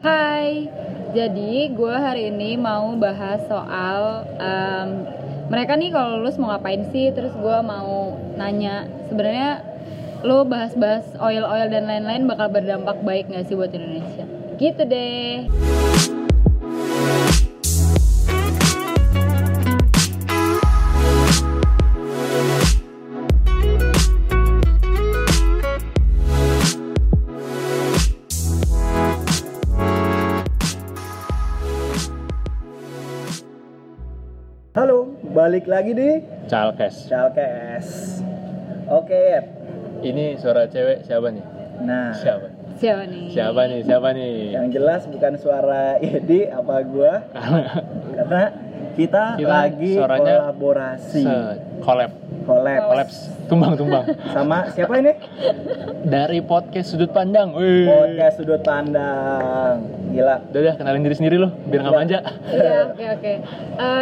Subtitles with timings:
[0.00, 0.64] Hai,
[1.12, 5.04] jadi gue hari ini mau bahas soal em,
[5.52, 7.12] mereka nih kalau lulus mau ngapain sih?
[7.12, 9.60] Terus gue mau nanya sebenarnya
[10.24, 14.24] lo bahas-bahas oil-oil dan lain-lain bakal berdampak baik nggak sih buat Indonesia?
[14.56, 15.44] Gitu deh.
[35.50, 36.10] Balik lagi di
[36.46, 37.10] Calkes.
[37.10, 37.86] Chalkes.
[38.86, 39.42] Oke,
[39.98, 41.42] Ini suara cewek siapa nih?
[41.82, 42.54] nah Siapa?
[42.78, 43.34] Siapa nih?
[43.34, 43.80] Siapa nih?
[43.82, 44.54] Siapa nih?
[44.54, 47.26] yang jelas bukan suara Edi apa gua,
[48.14, 48.42] karena
[48.94, 51.24] kita, Kita lagi suaranya kolaborasi,
[51.82, 52.10] collab,
[52.44, 54.04] collab collabs, tumbang tumbang.
[54.30, 55.12] sama siapa ini?
[56.06, 57.52] Dari podcast sudut pandang.
[57.52, 57.88] Wih.
[57.88, 59.82] Podcast sudut pandang,
[60.14, 60.40] gila.
[60.52, 62.18] Udah dah kenalin diri sendiri lo, biar nggak manja.
[62.52, 63.32] Iya, oke oke.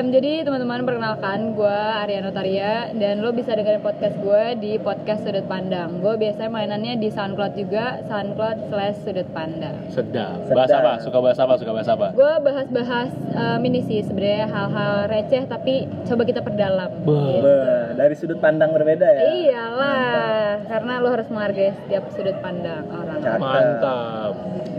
[0.09, 5.47] Jadi teman-teman perkenalkan gue Ariana Taria dan lo bisa dengerin podcast gue di podcast Sudut
[5.49, 6.03] Pandang.
[6.03, 9.75] Gue biasanya mainannya di SoundCloud juga, SoundCloud slash Sudut Pandang.
[9.89, 10.45] Sedap.
[10.45, 10.57] Sedap.
[10.59, 10.93] Bahas apa?
[11.01, 11.53] Suka bahas apa?
[11.57, 12.07] Suka bahas apa?
[12.13, 16.91] Gue bahas-bahas em, ini sih sebenarnya hal-hal receh tapi coba kita perdalam.
[17.01, 17.09] Gitu.
[17.09, 19.23] Be- dari sudut pandang berbeda ya.
[19.33, 23.25] Iyalah, karena lo harus menghargai setiap sudut pandang orang.
[23.25, 23.41] Cakep.
[23.41, 24.33] Mantap.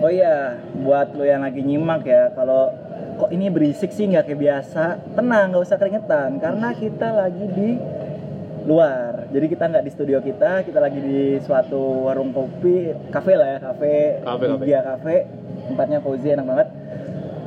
[0.06, 2.70] Oh iya, buat lo yang lagi nyimak ya, kalau
[3.18, 7.70] kok ini berisik sih nggak kayak biasa, tenang, nggak usah keringetan, karena kita lagi di
[8.70, 9.26] luar.
[9.34, 13.60] Jadi kita nggak di studio kita, kita lagi di suatu warung kopi, kafe lah ya,
[13.60, 14.46] kafe, Kafe,
[14.78, 15.18] kafe.
[15.70, 16.68] Tempatnya cozy enak banget.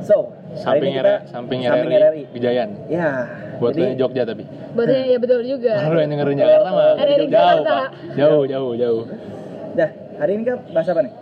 [0.03, 2.23] So, Samping ini RRI, kita samping samping RRI, RRI.
[2.29, 2.69] Bijayan.
[2.87, 3.09] Ya,
[3.57, 4.43] Buat jadi Jogja tapi.
[4.73, 5.73] Berarti ya betul juga.
[5.91, 7.63] Lu yang dengerin Jakarta mah RRI jauh.
[7.63, 7.87] Pak.
[8.13, 9.03] Jauh, jauh, jauh.
[9.73, 9.89] dah
[10.21, 11.13] hari ini kan bahas apa nih?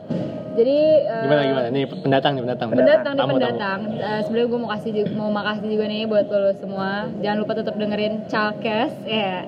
[0.51, 1.67] Jadi eh, Gimana gimana?
[1.71, 2.67] Nih pendatang nih pendatang.
[2.69, 7.07] pendatang nih pendatang Eh, sebenarnya gue mau kasih mau makasih juga nih buat lo semua
[7.23, 9.47] jangan lupa tetap dengerin Chalkes ya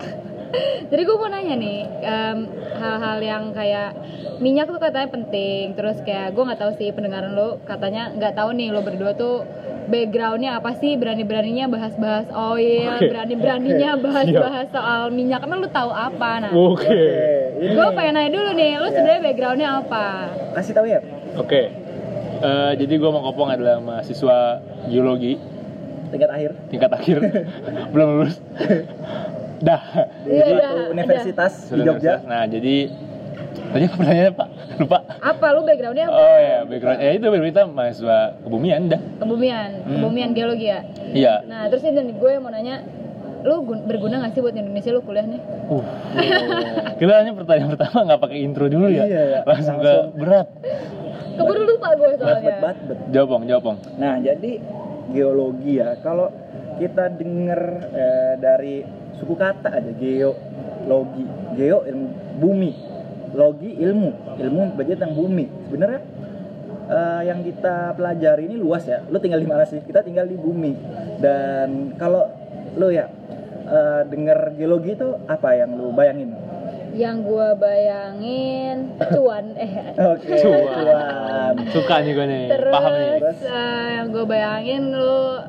[0.87, 2.37] jadi gue mau nanya nih em,
[2.77, 3.97] hal-hal yang kayak
[4.37, 8.53] minyak tuh katanya penting terus kayak gue nggak tahu sih pendengaran lo katanya nggak tahu
[8.53, 9.41] nih lo berdua tuh
[9.83, 13.09] backgroundnya apa sih berani-beraninya bahas-bahas oil Oke.
[13.09, 17.01] berani-beraninya bahas-bahas soal minyak emang lo tahu apa nah Oke.
[17.59, 18.93] ini gue pengen nanya dulu nih lo Iya.
[18.93, 20.05] sebenarnya backgroundnya apa
[20.53, 20.99] kasih tahu ya.
[21.35, 21.61] Oke.
[22.43, 25.39] Eh, jadi gue mau kopong adalah mahasiswa geologi
[26.11, 27.17] Tingkat akhir tingkat akhir
[27.95, 28.37] belum lulus.
[29.63, 29.81] Dah.
[30.21, 32.13] di Iya, suatu dah, universitas di Sudah Jogja.
[32.21, 32.75] Nah jadi
[33.65, 34.47] tadi apa pertanyaannya pak?
[34.75, 34.97] Lupa.
[35.21, 36.99] apa lo backgroundnya apa Oh ya background.
[36.99, 39.01] Ya itu kita mahasiswa kebumian dah.
[39.17, 39.91] kebumian Hmm.
[39.95, 41.33] kebumian geologi ya Iya.
[41.45, 42.83] nah terus ini gue mau nanya
[43.41, 45.83] lu gun- berguna gak sih buat Indonesia lu kuliah nih Uh.
[46.99, 49.03] Kita hanya pertanyaan pertama nggak pakai intro dulu ya.
[49.03, 49.39] Iya, ya.
[49.43, 50.47] Langsung, ke berat.
[51.33, 52.97] keburu lupa gue Bet, bet, soalnya bet, bet.
[53.09, 53.77] Jawabong, jawabong.
[53.95, 54.51] Nah, jadi
[55.09, 55.95] geologi ya.
[55.99, 56.29] Kalau
[56.75, 58.75] kita denger eh, dari
[59.13, 61.25] suku kata aja geologi.
[61.53, 62.07] Geo ilmu
[62.37, 62.71] bumi.
[63.33, 64.37] Logi ilmu.
[64.37, 65.45] Ilmu berarti tentang bumi.
[65.65, 66.01] Sebenarnya
[66.85, 69.01] eh, yang kita pelajari ini luas ya.
[69.05, 69.79] Lu tinggal di mana sih?
[69.79, 70.73] Kita tinggal di bumi.
[71.17, 72.29] Dan kalau
[72.73, 73.09] lu ya
[73.63, 76.33] eh, denger geologi itu apa yang lu bayangin?
[76.93, 80.61] yang gue bayangin cuan eh Oke, Cuan.
[80.77, 81.53] cuan.
[81.73, 82.43] Suka nih gue nih.
[82.53, 83.09] terus Paham nih.
[83.41, 85.41] eh, yang gue bayangin lu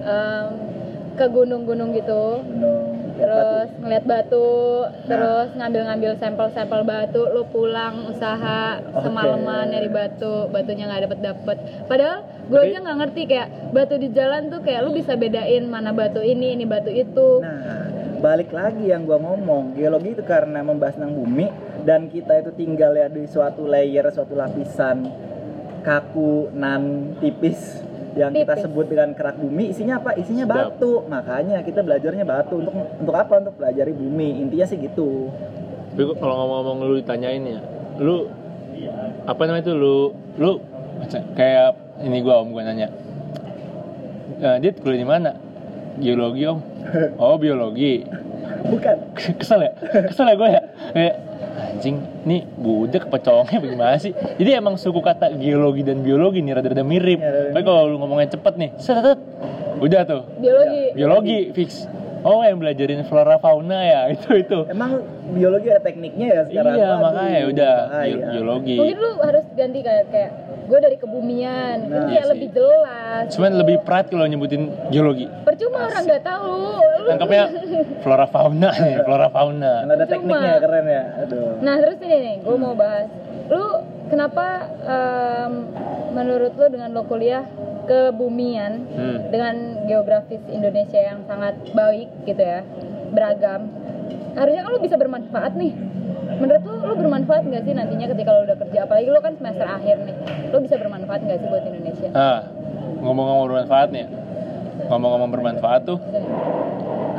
[0.00, 0.48] em,
[1.14, 4.48] ke gunung-gunung gitu Gunung, terus ngeliat batu
[4.80, 5.06] Nah.
[5.06, 9.04] terus ngambil-ngambil sampel-sampel batu lu pulang usaha Oke.
[9.04, 14.08] semalaman nyari batu batunya nggak dapet dapet padahal gue aja nggak ngerti kayak batu di
[14.14, 17.90] jalan tuh kayak lu bisa bedain mana batu ini ini batu itu Nah,
[18.20, 21.48] balik lagi yang gua ngomong, geologi itu karena membahas tentang bumi
[21.84, 25.08] dan kita itu tinggal ya di suatu layer, suatu lapisan
[25.80, 27.80] kaku nan tipis
[28.16, 30.16] yang kita sebut dengan kerak bumi isinya apa?
[30.18, 31.06] Isinya batu.
[31.06, 33.42] Makanya kita belajarnya batu untuk untuk apa?
[33.42, 34.42] Untuk pelajari bumi.
[34.42, 35.30] Intinya sih gitu.
[35.94, 37.60] Tapi kalau ngomong-ngomong lu ditanyain ya,
[37.98, 38.30] lu
[39.26, 39.96] apa namanya itu lu
[40.38, 40.62] lu
[41.34, 42.88] kayak ini gua om gua nanya.
[44.40, 45.30] Eh, dia kuliah di mana?
[46.00, 46.58] Geologi om.
[47.22, 48.02] Oh biologi.
[48.66, 48.96] Bukan.
[49.14, 49.72] Kesel ya?
[50.08, 50.62] Kesel ya gue ya?
[50.96, 51.14] Kayak
[51.80, 54.12] anjing, nih budak pecongnya bagaimana sih?
[54.12, 57.16] Jadi emang suku kata geologi dan biologi nih rada-rada mirip.
[57.16, 59.18] Iya, rada Tapi kalau lu ngomongnya cepet nih, set, set,
[59.80, 60.22] udah tuh.
[60.36, 61.88] biologi Biologi fix.
[62.20, 64.68] Oh yang belajarin flora fauna ya itu itu.
[64.68, 65.00] Emang
[65.32, 66.76] biologi ada tekniknya ya sekarang.
[66.76, 68.12] Iya makanya udah bahaya.
[68.12, 68.76] bio- biologi.
[68.76, 70.30] mungkin lu harus ganti kayak kayak
[70.70, 72.30] gue dari kebumian Nah, kan iya sih.
[72.30, 75.26] lebih jelas Cuman lebih pride kalau nyebutin geologi.
[75.42, 77.44] percuma orang nggak tahu lu Tangkapnya
[78.02, 79.72] flora fauna nih, flora fauna.
[79.82, 80.12] Karena ada Cuma.
[80.12, 81.04] tekniknya keren ya.
[81.18, 81.50] Aduh.
[81.58, 83.08] Nah terus ini nih, gue mau bahas,
[83.48, 83.64] lu
[84.06, 84.46] kenapa
[84.80, 85.52] em,
[86.10, 87.42] menurut lo dengan lo kuliah
[87.84, 89.18] kebumian Hmm.
[89.28, 92.62] dengan geografis Indonesia yang sangat baik gitu ya
[93.10, 93.66] beragam
[94.32, 95.74] harusnya kan lo bisa bermanfaat nih
[96.38, 98.78] menurut lo lo bermanfaat nggak sih nantinya ketika lo udah kerja?
[98.84, 100.16] Apalagi lo kan semester akhir nih.
[100.50, 102.08] Lo bisa bermanfaat nggak sih buat Indonesia?
[102.12, 102.40] Ah,
[103.00, 104.00] ngomong-ngomong bermanfaat nih.
[104.00, 104.08] ya.
[104.86, 105.98] Ngomong-ngomong bermanfaat tuh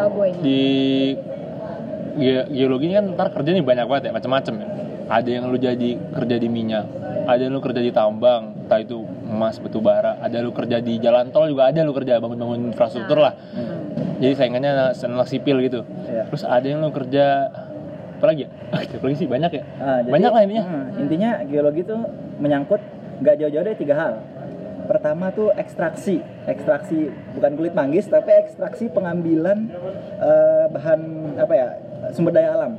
[0.01, 0.39] oh gue ini?
[0.41, 0.61] di
[2.17, 4.67] ge- geologi ini kan ntar kerja nih banyak banget ya macam-macam ya.
[5.11, 6.85] Ada yang lu jadi kerja di minyak
[7.21, 10.97] ada yang lu kerja di tambang entah itu emas batu bara ada lu kerja di
[10.97, 13.35] jalan tol juga ada lu kerja bangun-bangun infrastruktur lah.
[14.17, 15.83] Jadi saingannya anak anak sipil gitu.
[16.07, 16.27] Iya.
[16.27, 17.51] terus ada yang lu kerja
[18.17, 18.49] apa lagi ya
[19.03, 22.01] lagi sih banyak ya Ah, jadi, banyak lah intinya hmm, intinya geologi tuh
[22.37, 22.81] menyangkut
[23.19, 24.13] nggak jauh-jauh dari tiga hal.
[24.81, 29.69] Pertama tuh ekstraksi, ekstraksi bukan kulit manggis tapi ekstraksi pengambilan
[30.17, 31.01] eh, bahan
[31.37, 31.67] apa ya
[32.11, 32.75] sumber daya alam.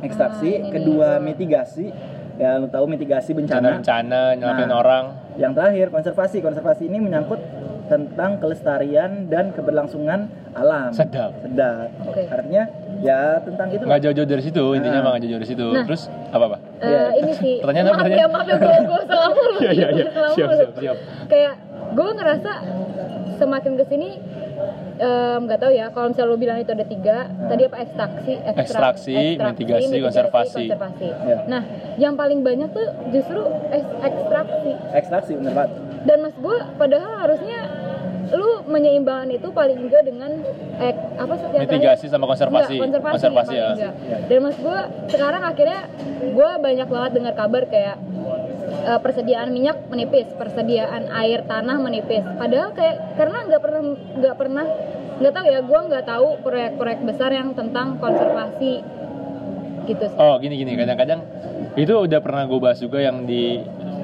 [0.00, 1.92] Ekstraksi, Ah, kedua mitigasi,
[2.36, 3.76] ya lu tahu mitigasi bencana.
[3.76, 4.78] bencana nyelamatin Nah.
[4.78, 5.04] orang
[5.36, 7.40] Yang terakhir konservasi, konservasi ini menyangkut
[7.86, 10.90] tentang kelestarian dan keberlangsungan alam.
[10.90, 11.90] sedap Sedap.
[12.02, 12.24] Oke.
[12.24, 12.64] Artinya
[13.00, 13.82] ya tentang itu.
[13.82, 15.04] nggak jauh-jauh dari situ intinya Nah.
[15.04, 15.84] mah nggak jauh dari situ Nah.
[15.84, 17.00] terus apa apa Eh, Iya.
[17.18, 18.30] ini sih Pertanyaan apa, ya pertanyaan?
[18.30, 20.04] maaf ya gue gue salah mulu Iya, iya, iya.
[20.10, 20.58] Salah Siap, mulu.
[20.58, 20.96] siap, siap.
[21.26, 21.52] kayak
[21.90, 22.52] gue ngerasa
[23.34, 24.08] semakin ke sini
[25.40, 29.14] nggak tahu ya kalau misalnya lo bilang itu ada tiga tadi apa ekstraksi ekstra- Ekstraksi,
[29.34, 30.64] mitigasi, konservasi.
[30.68, 31.08] konservasi.
[31.08, 31.38] Ya.
[31.46, 31.62] nah
[31.96, 35.70] yang paling banyak tuh justru eks- ekstraksi Ekstraksi bener banget.
[36.02, 37.58] dan mas gue padahal harusnya
[38.30, 40.30] lu menyeimbangkan itu paling enggak dengan
[40.78, 42.08] ek, apa sih Mitigasi terakhir?
[42.08, 42.74] sama konservasi.
[42.78, 43.90] Enggak, konservasi, Konservasi, ya.
[44.30, 44.78] dan mas gue
[45.10, 45.80] sekarang akhirnya
[46.22, 47.96] gue banyak banget dengar kabar kayak
[48.86, 54.66] eh, persediaan minyak menipis persediaan air tanah menipis padahal kayak karena nggak pernah nggak pernah
[55.20, 58.80] nggak tahu ya gue nggak tahu proyek-proyek besar yang tentang konservasi
[59.84, 61.20] gitu sih Oh gini gini kadang-kadang
[61.74, 63.58] itu udah pernah gue bahas juga yang di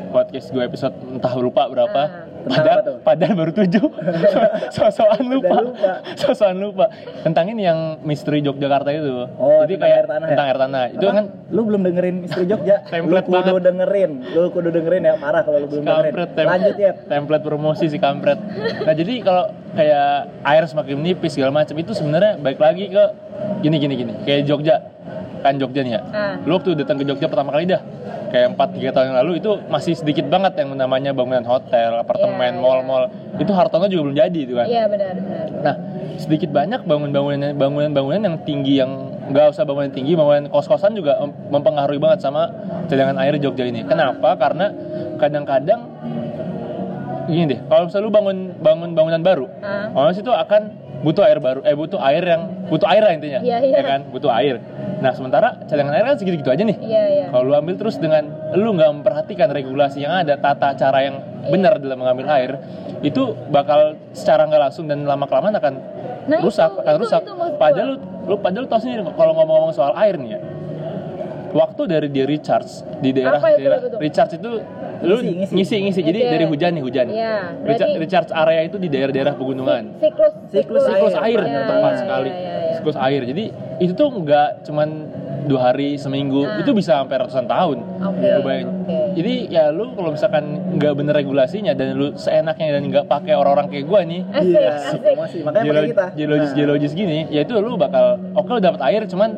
[0.07, 2.03] podcast gue episode entah lupa berapa.
[2.03, 2.26] Ah.
[2.47, 3.87] Padahal, padahal baru tujuh.
[4.77, 5.57] So-soan lupa.
[5.61, 5.93] Lupa.
[6.15, 6.87] So-soan lupa.
[7.21, 9.27] Tentang ini yang misteri Yogyakarta itu.
[9.35, 10.31] Oh, Jadi tentang kayak air tanah ya?
[10.31, 10.83] tentang air tanah.
[10.89, 11.13] Itu Apa?
[11.13, 13.63] kan lu belum dengerin Misteri Jogja Template lu kudu banget.
[13.65, 17.45] dengerin lu kudu dengerin ya marah kalau lu belum dengerin kampret tem- lanjut ya template
[17.45, 18.39] promosi si kampret
[18.83, 20.11] nah jadi kalau kayak
[20.43, 23.05] air semakin menipis segala macam itu sebenarnya baik lagi ke
[23.61, 24.77] gini gini gini kayak Jogja
[25.41, 26.35] kan Jogja nih ya Ah.
[26.41, 27.79] lu waktu datang ke Jogja pertama kali dah
[28.37, 32.53] kayak 4 3 tahun yang lalu itu masih sedikit banget yang namanya bangunan hotel, apartemen,
[32.53, 33.09] Iya, mall-mall.
[33.37, 34.67] Itu Hartono juga belum jadi itu kan.
[34.69, 35.75] iya benar benar Nah,
[36.17, 38.93] sedikit banyak bangunan-bangunan bangunan-bangunan yang tinggi yang
[39.27, 42.53] nggak usah bangunan tinggi, bangunan kos-kosan juga mem- mempengaruhi banget sama
[42.87, 43.81] cadangan air Jogja ini.
[43.83, 44.37] Kenapa?
[44.37, 44.69] Karena
[45.17, 45.81] kadang-kadang
[47.27, 49.91] gini deh, kalau misalnya lu bangun bangun bangunan baru, Ah.
[49.91, 50.63] otomatis itu akan
[51.03, 53.77] butuh air baru, eh butuh air yang butuh air lah intinya, Iya, iya.
[53.77, 54.01] ya kan?
[54.09, 54.63] Butuh air.
[54.97, 56.77] Nah, sementara cadangan air kan segitu-gitu aja nih.
[56.81, 60.99] iya iya Kalau lu ambil terus dengan lu nggak memperhatikan regulasi yang ada, tata cara
[61.03, 62.57] yang benar dalam mengambil air,
[63.01, 65.75] itu bakal secara nggak langsung dan lama kelamaan akan
[66.27, 67.21] Nah, rusak, itu- akan itu- rusak.
[67.23, 70.41] itu padahal lu, lu padahal lu tahu sendiri kalau ngomong-ngomong soal air nih ya.
[71.49, 74.51] Waktu dari dia recharge di daerah itu, daerah itu recharge itu
[74.99, 75.53] lu Ngisi, ngisi.
[75.55, 76.01] ngisi ngisi.
[76.03, 76.31] Jadi Oke.
[76.31, 77.07] dari hujan nih hujan.
[77.07, 79.83] Iya, Recharge, berarti- recharge area itu di daerah-daerah pegunungan.
[79.97, 82.29] siklus Siklus Siklus air, Iya, tepat iya, sekali.
[82.29, 82.66] iya, iya, iya.
[82.87, 83.27] Siklus air.
[83.27, 83.45] Jadi
[83.83, 84.89] itu tuh nggak cuman
[85.47, 86.59] dua hari seminggu, Ah.
[86.59, 87.79] itu bisa sampai ratusan tahun.
[88.39, 88.67] Bayangin.
[88.79, 88.99] oke.
[89.17, 93.67] Jadi ya lu kalau misalkan nggak bener regulasinya dan lu seenaknya dan nggak pakai orang-orang
[93.69, 95.43] kayak gua nih, Iya, promosi.
[95.43, 99.03] makanya geolo- kita geologis Nah, geologis gini, ya itu lu bakal oke lu dapat air
[99.05, 99.31] cuman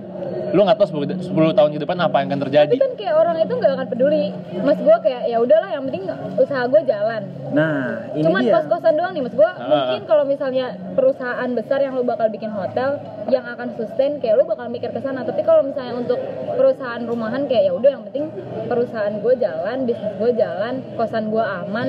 [0.49, 2.73] lu nggak tahu 10, 10 tahun ke depan apa yang akan terjadi.
[2.73, 4.25] tapi kan kayak orang itu nggak akan peduli.
[4.59, 6.03] Mas gue kayak ya udahlah yang penting
[6.37, 7.23] usaha gue jalan.
[7.53, 7.77] Nah
[8.13, 8.53] ini cuman dia.
[8.55, 9.67] kos-kosan doang nih mas gue Ah.
[9.69, 12.97] mungkin kalau misalnya perusahaan besar yang lu bakal bikin hotel
[13.29, 15.21] yang akan sustain kayak lu bakal mikir ke sana.
[15.23, 16.19] Tapi kalau misalnya untuk
[16.55, 18.33] perusahaan rumahan kayak ya udah yang penting
[18.65, 21.89] perusahaan gue jalan bisnis gue jalan kosan gue aman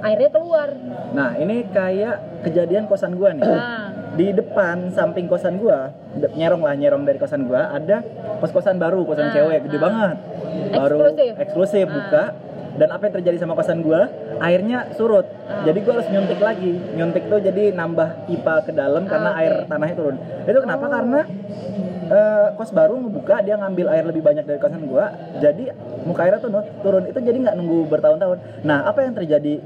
[0.00, 0.68] airnya keluar
[1.10, 5.94] nah ini kayak kejadian kosan gua nih nah di depan samping kosan gua
[6.32, 8.02] nyerong lah nyerong dari kosan gua ada
[8.38, 9.82] kos-kosan baru kosan Ah, cewek gede ah.
[9.82, 10.16] banget
[10.72, 11.32] baru Eksklusif.
[11.38, 11.92] eksklusif Ah.
[11.92, 12.24] buka
[12.72, 15.62] dan apa yang terjadi sama kosan gua airnya surut Ah.
[15.62, 19.40] jadi gua harus nyuntik lagi nyuntik tuh jadi nambah pipa ke dalam karena Ah, oke.
[19.40, 20.90] air tanahnya turun itu kenapa Oh.
[20.90, 21.20] karena
[22.10, 25.72] eh, kos baru ngebuka dia ngambil air lebih banyak dari kosan gua jadi
[26.04, 26.50] muka airnya tuh
[26.82, 29.62] turun itu jadi nggak nunggu bertahun-tahun nah apa yang terjadi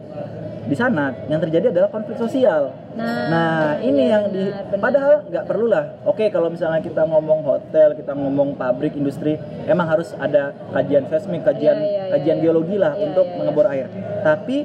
[0.64, 5.14] di sana yang terjadi adalah konflik sosial nah, Nah, ini iya, yang di benar, padahal
[5.28, 5.92] nggak perlu lah.
[6.08, 9.36] Oke, kalau misalnya kita ngomong hotel, kita ngomong pabrik, industri,
[9.68, 12.42] emang harus ada kajian seismik, kajian Iya, iya, iya, kajian iya.
[12.48, 13.38] geologi lah Iya, untuk iya, iya.
[13.42, 13.88] mengebor air.
[14.24, 14.56] Tapi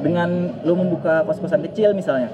[0.00, 0.30] dengan
[0.64, 2.32] lu membuka kos-kosan kecil misalnya,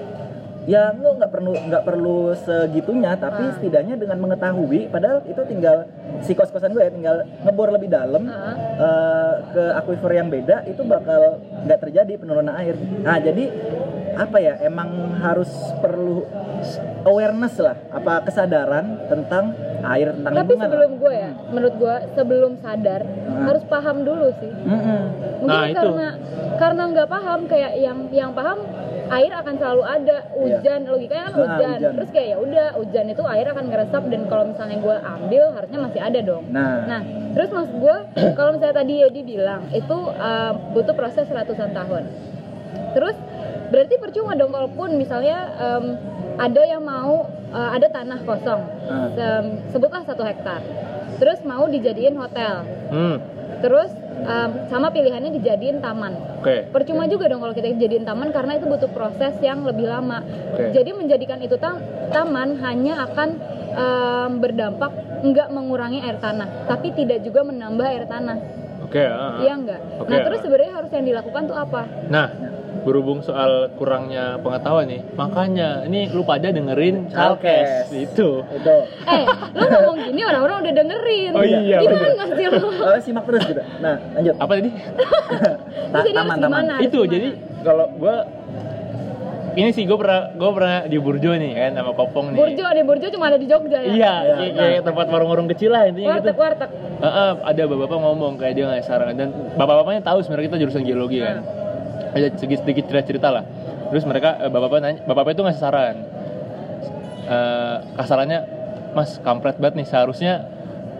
[0.66, 3.54] ya lu nggak perlu nggak perlu segitunya, tapi Ah.
[3.54, 5.86] setidaknya dengan mengetahui, padahal itu tinggal
[6.20, 8.54] si kos-kosan gue ya tinggal ngebor lebih dalam Ah.
[8.76, 12.74] eh, ke aquifer yang beda itu bakal nggak terjadi penurunan air.
[12.98, 13.46] Nah jadi
[14.16, 16.24] apa ya emang harus perlu
[17.04, 19.52] awareness lah, apa kesadaran tentang
[19.86, 20.64] air tentang Tapi lingkungan.
[20.66, 23.44] sebelum gue ya, menurut gue sebelum sadar Hmm.
[23.44, 24.50] harus paham dulu sih.
[24.50, 25.00] Mm-mm.
[25.36, 25.76] Mungkin Nah, itu.
[25.76, 26.06] karena
[26.56, 28.58] karena nggak paham kayak yang yang paham
[29.08, 31.70] air akan selalu ada hujan logikanya kan Ah, hujan.
[31.72, 31.92] hujan.
[31.94, 35.78] terus kayak ya udah hujan itu air akan ngeresap dan kalau misalnya gue ambil harusnya
[35.80, 36.44] masih ada dong.
[36.48, 37.00] Nah, Nah,
[37.32, 37.96] terus maksud gue,
[38.32, 42.04] kalau misalnya tadi Yedi bilang itu uh, butuh proses ratusan tahun.
[42.92, 43.16] Terus
[43.66, 45.84] berarti percuma dong kalaupun misalnya um,
[46.36, 48.62] ada yang mau uh, ada tanah kosong,
[49.12, 50.60] sem- sebutlah satu hektar,
[51.16, 53.16] terus mau dijadiin hotel, Hmm,
[53.66, 53.90] terus
[54.22, 56.14] um, sama pilihannya dijadiin taman.
[56.38, 56.70] oke.
[56.70, 60.22] Percuma juga dong kalau kita jadiin taman karena itu butuh proses yang lebih lama.
[60.54, 60.70] Oke.
[60.70, 61.82] Jadi menjadikan itu tam-
[62.14, 63.28] taman hanya akan
[63.74, 64.94] um, berdampak
[65.26, 68.38] nggak mengurangi air tanah, tapi tidak juga menambah air tanah.
[68.86, 69.38] Oke, ah, ah.
[69.42, 69.80] Iya nggak?
[69.98, 70.44] Oke, nah terus ah.
[70.46, 71.82] sebenarnya harus yang dilakukan tuh apa?
[72.06, 72.26] Nah,
[72.86, 77.90] berhubung soal kurangnya pengetahuan nih, makanya ini lu pada dengerin Chalkes.
[77.90, 78.30] Chalkes itu.
[78.46, 78.76] itu.
[79.04, 81.30] Eh, lu ngomong gini orang-orang udah dengerin.
[81.34, 82.68] Oh iya, Gimana sih lu?
[82.70, 83.62] Oh, simak terus gitu.
[83.82, 84.34] Nah, lanjut.
[84.38, 84.70] Apa tadi?
[85.92, 86.64] Harus taman, taman.
[86.78, 87.28] itu jadi
[87.60, 88.22] kalau gua
[89.56, 92.38] ini sih gue pernah gue pernah di Burjo nih kan sama Kopong nih.
[92.38, 93.88] Burjo nih, Burjo cuma ada di Jogja ya.
[93.88, 94.34] Iya, Iya.
[94.36, 96.28] kayak, kayak tempat warung-warung kecil lah intinya gitu.
[96.28, 96.70] Warteg, warteg.
[97.00, 101.24] Heeh, ada bapak-bapak ngomong kayak dia ngasih saran dan bapak-bapaknya tahu sebenarnya kita jurusan geologi
[101.24, 101.40] kan.
[102.12, 103.44] Ada sedikit sedikit cerita-cerita lah.
[103.88, 105.96] Terus mereka eh, bapak-bapak nanya, bapak-bapak itu ngasih saran.
[107.26, 108.38] Eh, kasarannya,
[108.92, 110.46] Mas kampret banget nih seharusnya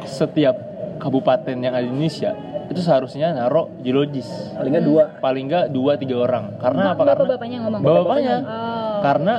[0.03, 0.59] setiap
[0.99, 2.35] kabupaten yang ada di Indonesia
[2.67, 5.03] itu seharusnya naruh geologis Paling nggak dua.
[5.17, 7.81] paling nggak dua tiga orang karena apa karena Bapak-bapaknya ngomong.
[7.81, 8.99] bapak-bapaknya Oh.
[9.01, 9.35] karena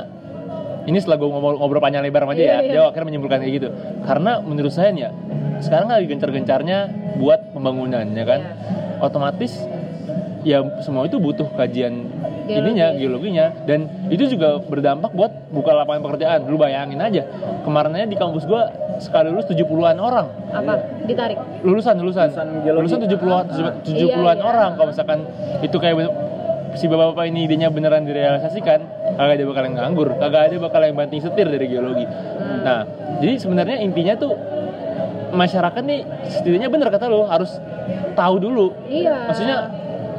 [0.82, 2.72] ini setelah gue ngobrol, ngobrol panjang lebar sama dia, Iya, iya.
[2.72, 3.68] dia akhirnya menyimpulkan kayak gitu.
[4.02, 5.10] Karena menurut saya nih ya,
[5.60, 6.78] sekarang lagi gencar-gencarnya
[7.16, 9.04] buat pembangunan ya kan, Iya.
[9.04, 9.52] otomatis
[10.46, 12.06] ya semua itu butuh kajian
[12.48, 12.58] Geologi.
[12.64, 16.38] ininya, geologinya dan itu juga berdampak buat buka lapangan pekerjaan.
[16.48, 17.22] Lu bayangin aja,
[17.62, 20.26] kemarin aja di kampus gua sekali lulus 70-an orang.
[20.50, 21.04] Apa?
[21.04, 21.38] Ditarik.
[21.62, 22.32] Lulusan, lulusan.
[22.32, 22.46] Lulusan.
[22.74, 24.44] Lulusan 70-an Iya, 70-an iya.
[24.44, 25.18] orang kalau misalkan
[25.60, 26.08] itu kayak
[26.76, 28.80] si bapak-bapak ini idenya beneran direalisasikan,
[29.16, 32.04] kagak ada bakal yang nganggur, kagak ada bakal yang banting setir dari geologi.
[32.04, 32.60] Hmm.
[32.62, 32.80] Nah,
[33.18, 34.32] jadi sebenarnya intinya tuh
[35.32, 37.60] masyarakat nih setidaknya bener kata lo harus
[38.16, 38.66] tahu dulu.
[38.88, 39.28] Iya.
[39.28, 39.58] Maksudnya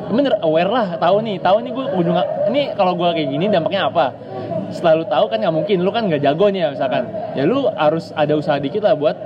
[0.10, 2.18] bener aware lah, tahu nih, tahu nih gue ujung
[2.50, 4.12] ini kalau gue kayak gini dampaknya apa.
[4.70, 7.04] Selalu tahu kan nggak mungkin, lu kan nggak jago nih ya misalkan.
[7.34, 9.18] Ya lu harus ada usaha dikit lah buat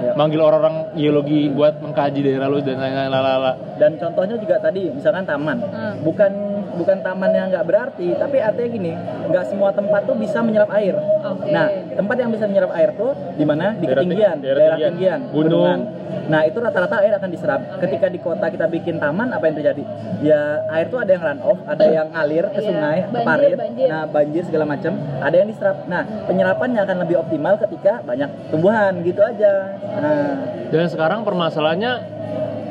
[0.00, 0.16] Iya.
[0.16, 3.52] manggil orang-orang geologi buat mengkaji daerah lu dan lain-lain lalala.
[3.76, 5.60] Dan contohnya juga tadi, misalkan taman.
[5.60, 5.94] Hmm.
[6.00, 6.32] Bukan
[6.72, 8.92] bukan taman yang nggak berarti, tapi artinya gini,
[9.26, 10.94] nggak semua tempat tuh bisa menyerap air.
[10.96, 11.48] Oke.
[11.48, 13.72] Nah, tempat yang bisa menyerap air tuh di mana?
[13.72, 14.92] Di Daerah ketinggian, ting- daerah daerah tinggian.
[14.92, 15.80] tinggian, Gunung.
[16.22, 17.60] Nah, itu rata-rata air akan diserap.
[17.68, 17.82] Oke.
[17.84, 19.82] Ketika di kota kita bikin taman, apa yang terjadi?
[20.20, 23.26] Ya, air tuh ada yang run off, ada yang ngalir ke Iya, sungai, ke banjir,
[23.26, 23.56] parit.
[23.56, 23.88] banjir.
[23.88, 25.76] Nah, banjir segala macam, ada yang diserap.
[25.84, 29.52] Nah, penyerapannya akan lebih optimal ketika banyak tumbuhan gitu aja.
[29.96, 30.30] Nah,
[30.68, 31.92] Dan sekarang permasalahannya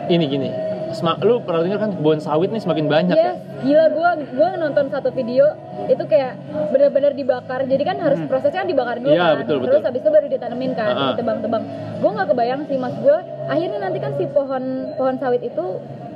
[0.07, 0.49] ini gini.
[0.89, 4.85] Sema- lu pernah dengar kan kebun sawit nih semakin banyak Yes, gila gua gua nonton
[4.87, 5.45] satu video
[5.85, 6.33] itu kayak
[6.69, 7.63] bener-bener dibakar.
[7.63, 9.15] Jadi kan harus prosesnya kan dibakar dulu Hmm.
[9.15, 9.39] Iya, kan.
[9.41, 9.87] betul, Terus betul.
[9.87, 11.07] habis itu baru ditanemin kan, Ah, ah.
[11.11, 11.63] ditebang-tebang.
[11.97, 14.63] Gua nggak kebayang sih Mas gua akhirnya nanti kan si pohon
[14.95, 15.65] pohon sawit itu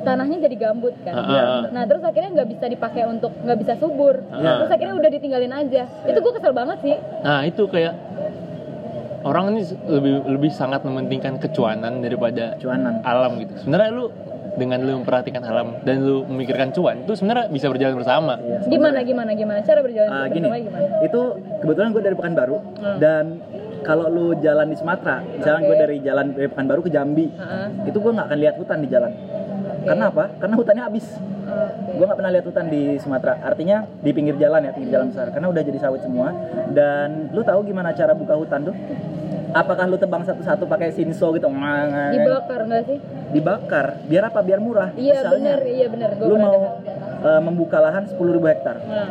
[0.01, 1.13] tanahnya jadi gambut kan.
[1.13, 1.67] Ah.
[1.69, 4.19] Nah terus akhirnya nggak bisa dipakai untuk nggak bisa subur.
[4.29, 4.59] Ah.
[4.59, 5.83] Terus akhirnya udah ditinggalin aja.
[6.03, 6.95] Itu gua kesel banget sih.
[7.21, 7.93] Nah itu kayak
[9.23, 12.99] orang ini lebih lebih sangat mementingkan kecuanan daripada cuanan.
[13.03, 13.53] alam gitu.
[13.57, 14.05] Sebenarnya lu
[14.53, 18.33] dengan lu memperhatikan alam dan lu memikirkan cuan itu sebenarnya bisa berjalan bersama.
[18.37, 20.85] Iya, Gimana gimana gimana cara berjalan Ah, gini, bersama gimana?
[21.01, 21.21] itu
[21.59, 22.97] kebetulan gue dari Pekanbaru Hmm.
[22.97, 23.25] dan
[23.81, 25.67] kalau lu jalan di Sumatera, misalnya Oke.
[25.67, 27.67] gue dari jalan dari Pekanbaru ke Jambi, Heeh.
[27.83, 29.11] itu gue nggak akan lihat hutan di jalan.
[29.83, 30.25] Karena apa?
[30.37, 31.05] Karena hutannya habis.
[31.43, 31.91] Oke.
[31.93, 33.35] Gue nggak pernah lihat hutan di Sumatera.
[33.43, 35.27] Artinya di pinggir jalan ya, pinggir jalan besar.
[35.29, 36.31] Karena udah jadi sawit semua.
[36.71, 38.75] Dan lu tahu gimana cara buka hutan tuh?
[39.53, 41.45] Apakah lu tebang satu-satu pakai sinso gitu?
[41.47, 42.97] Dibakar nggak sih?
[43.29, 44.01] Dibakar.
[44.09, 44.39] Biar apa?
[44.41, 44.89] Biar murah.
[44.97, 46.09] Iya bener, iya bener.
[46.17, 46.57] Gua Lu mau
[47.21, 48.17] eh, membuka lahan 10.000
[48.49, 48.81] hektar.
[48.81, 49.09] Nah,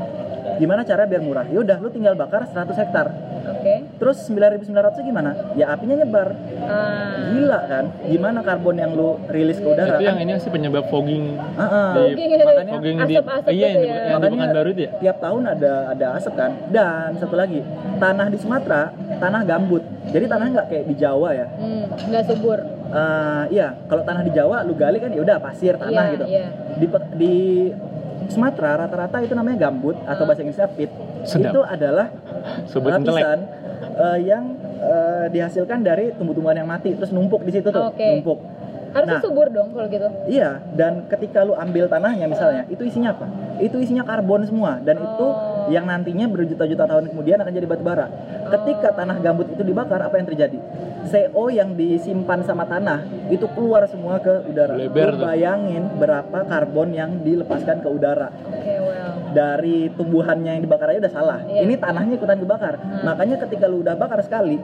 [0.53, 1.47] Gimana cara biar murah?
[1.47, 3.07] Ya udah, lu tinggal bakar 100 hektar.
[3.43, 3.75] oke.
[3.97, 4.71] Terus 9.900
[5.01, 5.31] gimana?
[5.53, 6.35] Ya apinya nyebar.
[6.61, 7.31] Ah.
[7.33, 7.85] Gila kan?
[8.05, 9.97] Gimana karbon yang lu rilis ke udara?
[9.97, 10.25] itu yang kan?
[10.25, 11.91] ini sih penyebab fogging Ah, ah.
[11.93, 13.95] di Fogging, makanya fogging di asap-asap iya yang gitu di, ya.
[13.95, 14.91] yang Makanya Pekanbaru itu ya.
[15.01, 16.51] tiap tahun ada ada asap kan.
[16.69, 17.61] Dan satu lagi,
[17.97, 18.83] tanah di Sumatera,
[19.19, 19.83] tanah gambut.
[20.05, 21.47] Jadi tanah nggak kayak di Jawa ya.
[21.53, 22.59] Hmm, nggak subur.
[22.93, 26.25] Eh, iya, kalau tanah di Jawa lu gali kan ya udah pasir tanah Iya, gitu.
[26.29, 26.47] iya.
[26.77, 27.35] Di di
[28.29, 30.91] Sumatera rata-rata itu namanya gambut atau bahasa Inggrisnya pit.
[31.23, 31.55] Sedap.
[31.55, 32.11] Itu adalah
[32.67, 33.39] Sobat lapisan
[33.93, 34.45] eh, yang
[34.79, 38.03] eh, dihasilkan dari tumbuh-tumbuhan yang mati terus numpuk di situ tuh, Oke.
[38.19, 38.39] numpuk.
[38.93, 39.25] Harusnya Nah.
[39.25, 40.05] subur dong kalau gitu.
[40.29, 43.25] Iya, dan ketika lu ambil tanahnya misalnya, itu isinya apa?
[43.57, 45.65] Itu isinya karbon semua dan itu Oh.
[45.73, 48.13] yang nantinya berjuta-juta tahun kemudian akan jadi batu bara.
[48.53, 50.61] Ketika tanah gambut itu dibakar, apa yang terjadi?
[51.13, 54.73] CO yang disimpan sama tanah itu keluar semua ke udara.
[54.75, 55.23] Lebar Lu tuh.
[55.23, 59.13] bayangin berapa karbon yang dilepaskan ke udara Oke, well.
[59.31, 61.39] dari tumbuhannya yang dibakar aja udah salah.
[61.45, 61.61] Iya.
[61.63, 62.75] Ini tanahnya ikutan dibakar.
[62.75, 63.05] Hmm.
[63.05, 64.57] Makanya ketika lu udah bakar sekali,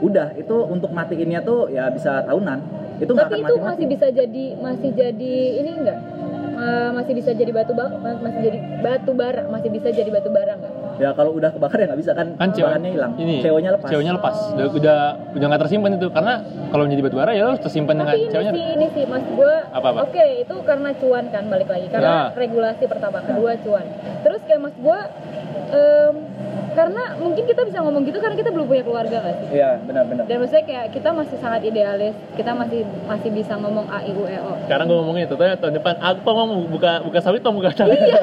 [0.00, 2.58] udah itu untuk matiinnya tuh ya bisa tahunan.
[2.98, 3.68] Itu Tapi akan itu mati-mati.
[3.70, 5.98] masih bisa jadi masih jadi ini enggak?
[6.52, 10.52] Eh, masih bisa jadi batu ba- masih jadi batu bara, masih bisa jadi batu bara
[10.52, 10.74] enggak?
[11.00, 13.12] Ya kalau udah kebakar ya nggak bisa kan, kan CO bahannya hilang.
[13.16, 13.88] ini CO-nya lepas.
[13.88, 14.98] CO-nya lepas udah udah
[15.32, 16.34] udah nggak tersimpan itu karena
[16.68, 19.24] kalau menjadi batu bara ya lo harus tersimpan dengan ini CO-nya sih ini sih mas
[19.24, 19.98] gue Apa-apa?
[20.04, 22.36] oke itu karena cuan kan balik lagi karena Ya.
[22.36, 23.86] regulasi pertama kedua cuan
[24.20, 24.98] terus kayak mas gue
[25.70, 26.14] em,
[26.70, 29.48] karena mungkin kita bisa ngomong gitu karena kita belum punya keluarga gak sih?
[29.52, 30.24] Iya benar-benar.
[30.24, 34.24] dan maksudnya kayak kita masih sangat idealis kita masih masih bisa ngomong a i u
[34.24, 34.52] e o.
[34.64, 37.96] Sekarang gue ngomongnya itu tahun depan aku ngomong buka buka sawit atau buka sawit?
[37.96, 38.22] Iya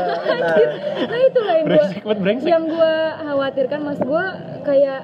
[1.09, 2.47] nah itulah yang gue brengsek banget brengsek.
[2.47, 3.79] yang gue khawatirkan.
[3.79, 4.23] Mas gue
[4.63, 5.01] kayak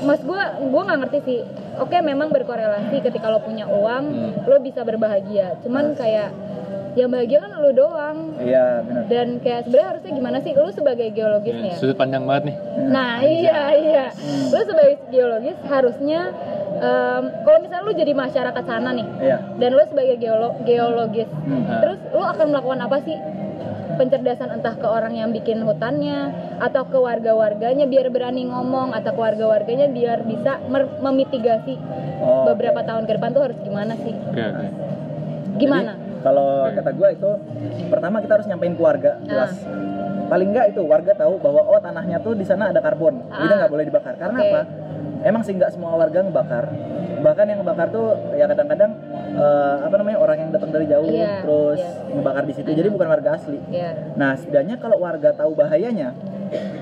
[0.00, 1.40] mas gue gue nggak ngerti sih.
[1.76, 4.32] Oke memang berkorelasi ketika lo punya uang Hmm.
[4.44, 5.60] lo bisa berbahagia.
[5.60, 6.32] Cuman kayak
[6.92, 8.18] yang bahagia kan lo doang.
[8.36, 9.02] Iya benar.
[9.06, 10.52] dan kayak sebenarnya harusnya gimana sih?
[10.52, 12.56] Lo sebagai geologis nih ya sudut pandang banget nih.
[12.86, 14.06] Nah iya iya.
[14.48, 16.20] Lo sebagai geologis harusnya
[16.72, 19.38] em, kalau misalnya lo jadi masyarakat sana nih Iya.
[19.56, 21.78] dan lo sebagai geolo- geologis Hmm.
[21.78, 23.18] terus lo akan melakukan apa sih?
[23.92, 29.20] Pencerdasan entah ke orang yang bikin hutannya atau ke warga-warganya biar berani ngomong atau ke
[29.20, 30.56] warga-warganya biar bisa
[30.98, 31.76] memitigasi
[32.18, 32.86] Oh, beberapa oke.
[32.86, 34.16] tahun ke depan tuh harus gimana sih?
[34.26, 34.66] Oke oke.
[35.58, 37.30] Gimana kalau kata gue itu
[37.88, 39.52] pertama kita harus nyampein ke warga jelas.
[40.30, 43.18] Paling enggak itu warga tahu bahwa oh tanahnya tuh di sana ada karbon.
[43.34, 43.50] Ah.
[43.50, 44.14] nggak boleh dibakar.
[44.14, 44.48] Karena Oke.
[44.52, 44.60] apa?
[45.26, 46.70] Emang sih nggak semua warga ngebakar.
[47.20, 48.94] Bahkan yang ngebakar tuh ya kadang-kadang
[49.36, 52.14] eh, apa namanya orang yang datang dari jauh Iya, terus iya.
[52.14, 52.70] ngebakar di situ.
[52.72, 53.58] Jadi bukan warga asli.
[53.74, 56.14] ya Nah, setidaknya kalau warga tahu bahayanya,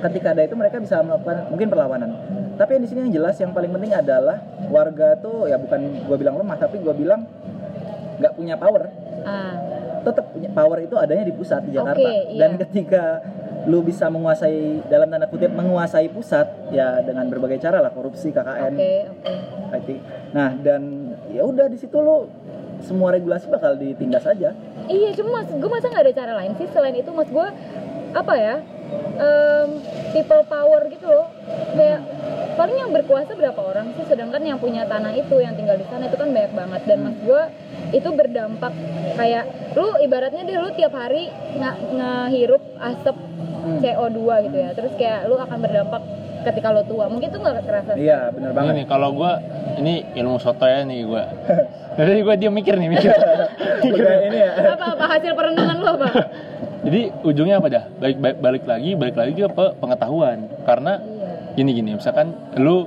[0.07, 2.11] ketika ada itu mereka bisa melakukan mungkin perlawanan.
[2.59, 6.17] Tapi yang di sini yang jelas yang paling penting adalah warga tuh ya bukan gua
[6.21, 7.25] bilang lemah, tapi gua bilang
[8.19, 9.08] nggak punya power.
[9.25, 9.55] Ah
[9.99, 12.01] Tetap punya power itu adanya di pusat di Jakarta.
[12.01, 12.41] Oke, iya.
[12.41, 13.05] Dan ketika
[13.69, 18.73] lu bisa menguasai dalam tanda kutip menguasai pusat ya dengan berbagai cara lah korupsi KKN
[18.73, 19.35] oke oke
[19.77, 19.89] IT.
[20.33, 22.33] Nah, dan ya udah di situ lu
[22.81, 24.57] semua regulasi bakal ditindas aja.
[24.89, 27.47] Iya, cuma mas, gue masa nggak ada cara lain sih selain itu mas gue
[28.17, 28.57] apa ya
[29.19, 29.69] em,
[30.15, 31.29] people power gitu loh.
[31.75, 32.01] Kayak
[32.55, 34.05] paling yang berkuasa berapa orang sih?
[34.09, 36.83] Sedangkan yang punya tanah itu yang tinggal di sana itu kan banyak banget.
[36.87, 37.43] Dan mas gue
[37.95, 38.73] itu berdampak.
[39.17, 43.17] Kayak lu ibaratnya deh lu tiap hari nggak ngehirup asap
[43.59, 43.83] Hmm.
[43.83, 44.71] CO2 gitu ya.
[44.73, 46.03] Terus kayak lu akan berdampak
[46.49, 48.73] ketika lu tua mungkin itu nggak kerasa Iya, bener banget.
[48.73, 49.33] ini kalau gue
[49.77, 51.23] ini ilmu soto ya nih gue
[51.95, 53.11] jadi gue dia mikir nih mikir.
[54.29, 54.53] Ini ya.
[54.75, 56.09] apa apa hasil perenungan lo apa
[56.87, 57.85] jadi ujungnya apa dah?
[57.97, 60.39] Balik, balik balik lagi balik lagi ke pe- pengetahuan.
[60.63, 61.31] Karena iya.
[61.55, 62.87] gini gini misalkan lu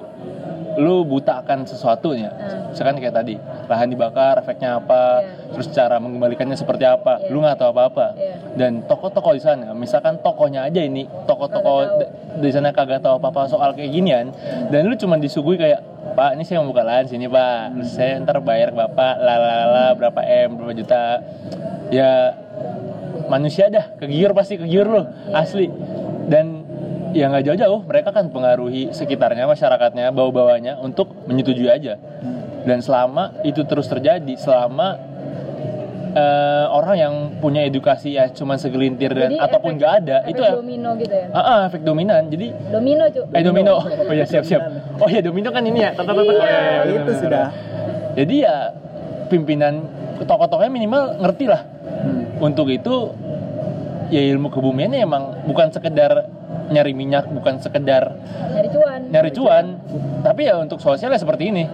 [0.74, 2.70] lu buta akan sesuatu ya Hmm.
[2.70, 5.52] misalkan kayak tadi lahan dibakar efeknya apa Iya.
[5.52, 7.28] terus cara mengembalikannya seperti apa Iya.
[7.28, 8.36] lu nggak tahu apa apa Iya.
[8.56, 13.48] dan tokoh-tokoh di sana misalkan tokohnya aja ini tokoh-tokoh d- di sana kagak tahu apa-apa
[13.48, 14.32] soal kayak ginian
[14.68, 15.82] dan lu cuma disuguhi kayak
[16.12, 19.92] pak ini saya mau buka lahan sini pak terus saya ntar bayar ke bapak lalala
[19.94, 21.04] berapa m berapa juta
[21.90, 22.32] ya
[23.28, 25.68] manusia dah kegiur pasti kegiur lo asli
[26.26, 26.61] dan
[27.12, 27.82] ya nggak jauh-jauh.
[27.88, 32.00] Mereka kan pengaruhi sekitarnya masyarakatnya bawa-bawanya untuk menyetujui aja.
[32.62, 34.98] Dan selama itu terus terjadi selama
[36.14, 40.42] eh, orang yang punya edukasi ya cuman segelintir dan Jadi ataupun nggak ada efek itu
[40.44, 40.52] ya.
[40.56, 41.28] domino gitu ya?
[41.34, 42.22] Ah, ah, efek dominan.
[42.30, 43.74] Jadi domino cu eh domino.
[43.82, 44.62] Oh ya siap siap.
[45.00, 45.92] Oh ya domino kan ini ya.
[45.96, 46.06] Tek.
[46.06, 46.14] Iya.
[46.16, 47.48] Oh, iya, iya, bener, itu sudah.
[48.12, 48.56] jadi ya
[49.32, 49.88] pimpinan
[50.22, 51.64] tokoh-tokohnya minimal ngerti lah.
[52.02, 52.24] Hmm.
[52.42, 53.14] untuk itu
[54.10, 56.26] ya ilmu kebumiannya emang bukan sekedar
[56.72, 58.16] nyari minyak bukan sekedar
[58.56, 59.66] nyari cuan nyari cuan
[60.24, 61.66] tapi ya untuk sosialnya seperti ini.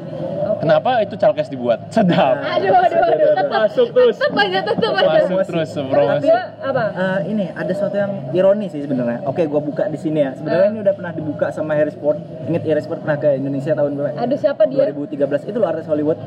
[0.59, 5.07] Kenapa itu calkes dibuat sedap aduh aduh aduh tetap masuk terus tetap aja tetap aja
[5.19, 9.21] masuk terus promosi apa Eh, ini ada sesuatu yang ironis sih sebenarnya.
[9.23, 10.33] Oke, gua buka di sini ya.
[10.33, 10.71] Sebenarnya Ah.
[10.71, 12.17] ini udah pernah dibuka sama Harry Sport.
[12.43, 14.17] Ingat Harry Sport pernah ke Indonesia tahun berapa?
[14.17, 16.17] aduh siapa dia 2013 itu lo artis Hollywood.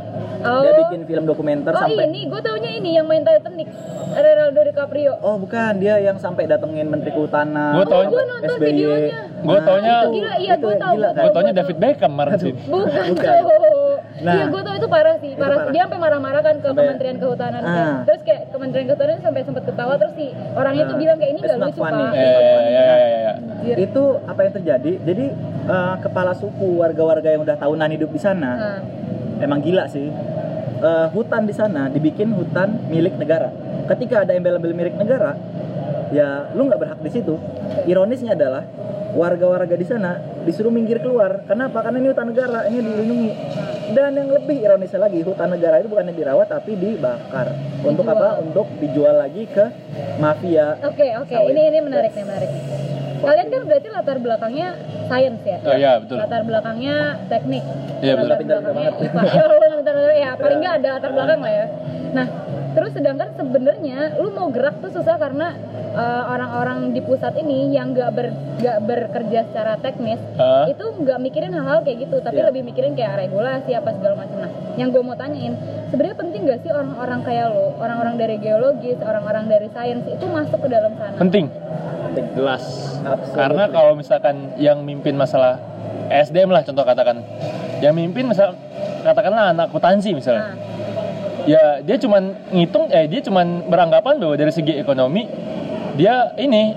[0.41, 3.69] oh Dia bikin film dokumenter oh sampai ini gue taunya ini yang main Titanic
[4.11, 7.75] Leonardo DiCaprio Oh, bukan, dia yang sampai datengin Menteri Kehutanan.
[7.75, 8.65] Gua taunya- Oh, gua nonton SBY.
[8.65, 9.19] videonya.
[9.41, 10.91] Gua taunya- itu gila iya gue kan?
[10.95, 11.53] gue tahu, taunya.
[11.53, 13.33] David Beckham kemarin sih bukan, Bukan.
[14.21, 14.35] Nah.
[14.35, 15.73] iya gue tau itu parah sih Itu parah, parah.
[15.73, 17.67] dia sampai marah-marah kan ke Sampai- Kementerian Kehutanan Ah.
[17.67, 21.01] kayak- terus kayak Kementerian Kehutanan sampai sempat ketawa terus si orangnya tuh Nah.
[21.01, 22.29] bilang kayak ini gak lucu pak ya ya
[22.61, 23.75] ya ya, ya.
[23.79, 24.93] Itu apa yang terjadi?
[25.03, 25.25] Jadi
[25.63, 28.79] eh, kepala suku warga-warga yang udah tahunan hidup di sana Nah,
[29.39, 30.09] emang gila sih.
[30.81, 33.53] eh, hutan di sana dibikin hutan milik negara.
[33.87, 35.37] Ketika ada embel-embel milik negara,
[36.11, 37.37] ya lu nggak berhak di situ.
[37.85, 38.65] Ironisnya adalah
[39.13, 41.45] warga-warga di sana disuruh minggir keluar.
[41.45, 41.83] Kenapa?
[41.83, 43.31] Karena ini hutan negara, ini dilindungi.
[43.91, 47.55] Dan yang lebih ironisnya lagi, hutan negara itu bukannya dirawat tapi dibakar.
[47.83, 48.19] Untuk Dijual.
[48.19, 48.29] apa?
[48.43, 49.65] Untuk dijual lagi ke
[50.23, 50.79] mafia.
[50.87, 51.51] Oke oke, Sawit.
[51.55, 52.51] ini ini menarik nih menarik.
[52.51, 52.65] nih.
[53.21, 54.69] Kalian kan berarti latar belakangnya
[55.11, 55.59] science ya?
[55.61, 56.17] Oh iya, betul.
[56.17, 56.95] Latar belakangnya
[57.29, 57.65] teknik.
[58.01, 58.29] Iya, betul.
[58.33, 58.95] latar belakangnya banget.
[59.05, 59.23] IPA.
[59.29, 59.45] Ya,
[60.17, 61.67] ya paling nggak ada latar belakang lah ya.
[62.11, 62.27] Nah,
[62.71, 65.59] terus sedangkan sebenarnya lu mau gerak tuh susah karena
[65.93, 68.31] uh, orang-orang di pusat ini yang nggak ber
[68.61, 70.69] nggak bekerja secara teknis Hah?
[70.69, 72.53] itu nggak mikirin hal-hal kayak gitu, tapi Iya.
[72.53, 74.37] lebih mikirin kayak regulasi apa segala macam.
[74.39, 75.57] Nah, yang gue mau tanyain,
[75.89, 80.61] sebenarnya penting gak sih orang-orang kayak lo, orang-orang dari geologis, orang-orang dari sains itu masuk
[80.61, 81.17] ke dalam sana?
[81.17, 81.49] Penting.
[82.07, 82.25] Penting.
[82.37, 82.65] Jelas.
[83.01, 83.37] Absolutely.
[83.37, 85.57] Karena kalau misalkan yang mimpin masalah
[86.09, 87.25] SDM lah contoh katakan,
[87.81, 88.53] yang mimpin misal
[89.01, 90.53] katakanlah anak akuntansi misalnya.
[90.53, 90.70] Nah,
[91.47, 95.25] ya dia cuman ngitung eh dia cuman beranggapan bahwa dari segi ekonomi
[95.97, 96.75] dia ini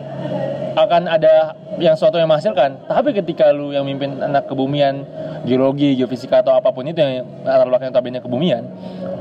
[0.73, 2.85] akan ada yang suatu yang menghasilkan.
[2.85, 5.05] Tapi ketika lu yang mimpin anak kebumian
[5.45, 8.63] geologi geofisika atau apa pun itu yang latar belakang notabene kebumian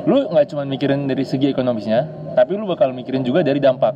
[0.02, 3.94] lu nggak cuman mikirin dari segi ekonomisnya tapi lu bakal mikirin juga dari dampak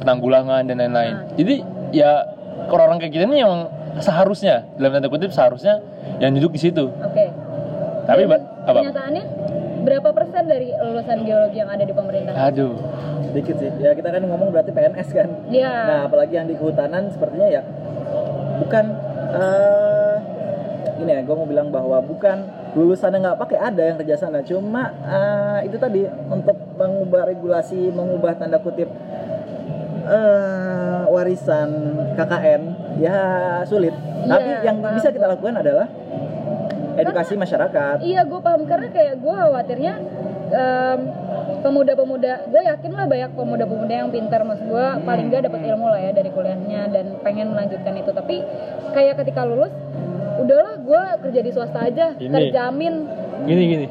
[0.00, 1.14] penanggulangan dan lain-lain.
[1.36, 1.54] Jadi
[1.92, 2.24] ya
[2.70, 5.82] orang-orang kayak kita ini yang seharusnya dalam tanda kutip seharusnya
[6.22, 6.88] yang duduk di situ.
[7.02, 7.26] Oke.
[8.08, 8.78] tapi Dan ba- apa?
[8.88, 9.24] kenyataannya
[9.88, 12.36] berapa persen dari lulusan geologi yang ada di pemerintah?
[12.36, 12.76] aduh
[13.28, 13.68] Sedikit sih.
[13.80, 15.28] Ya kita kan ngomong berarti PNS kan.
[15.52, 15.68] Iya.
[15.68, 17.62] Nah, apalagi yang di kehutanan sepertinya ya
[18.60, 18.84] bukan
[19.36, 20.16] eh
[20.98, 22.42] ini ya, gue mau bilang bahwa bukan
[22.74, 28.34] lulusannya nggak pakai ada yang kerja sana, cuma eh, itu tadi untuk mengubah regulasi, mengubah
[28.34, 28.90] tanda kutip
[30.08, 31.70] eh warisan
[32.16, 32.62] KKN
[32.98, 33.18] ya
[33.68, 33.94] sulit.
[34.26, 35.86] Tapi Iya, yang bisa kita lakukan adalah
[37.02, 37.96] edukasi masyarakat.
[38.02, 38.62] Iya, gue paham.
[38.66, 39.94] Karena kayak gue khawatirnya
[40.48, 41.00] em,
[41.62, 44.42] pemuda-pemuda, gue yakin lah banyak pemuda-pemuda yang pintar.
[44.42, 48.10] Mas gue paling gak dapat ilmu lah ya dari kuliahnya dan pengen melanjutkan itu.
[48.10, 48.36] Tapi
[48.94, 49.72] kayak ketika lulus,
[50.38, 52.32] udahlah gue kerja di swasta aja, Ini.
[52.32, 52.94] terjamin.
[53.46, 53.86] gini gini.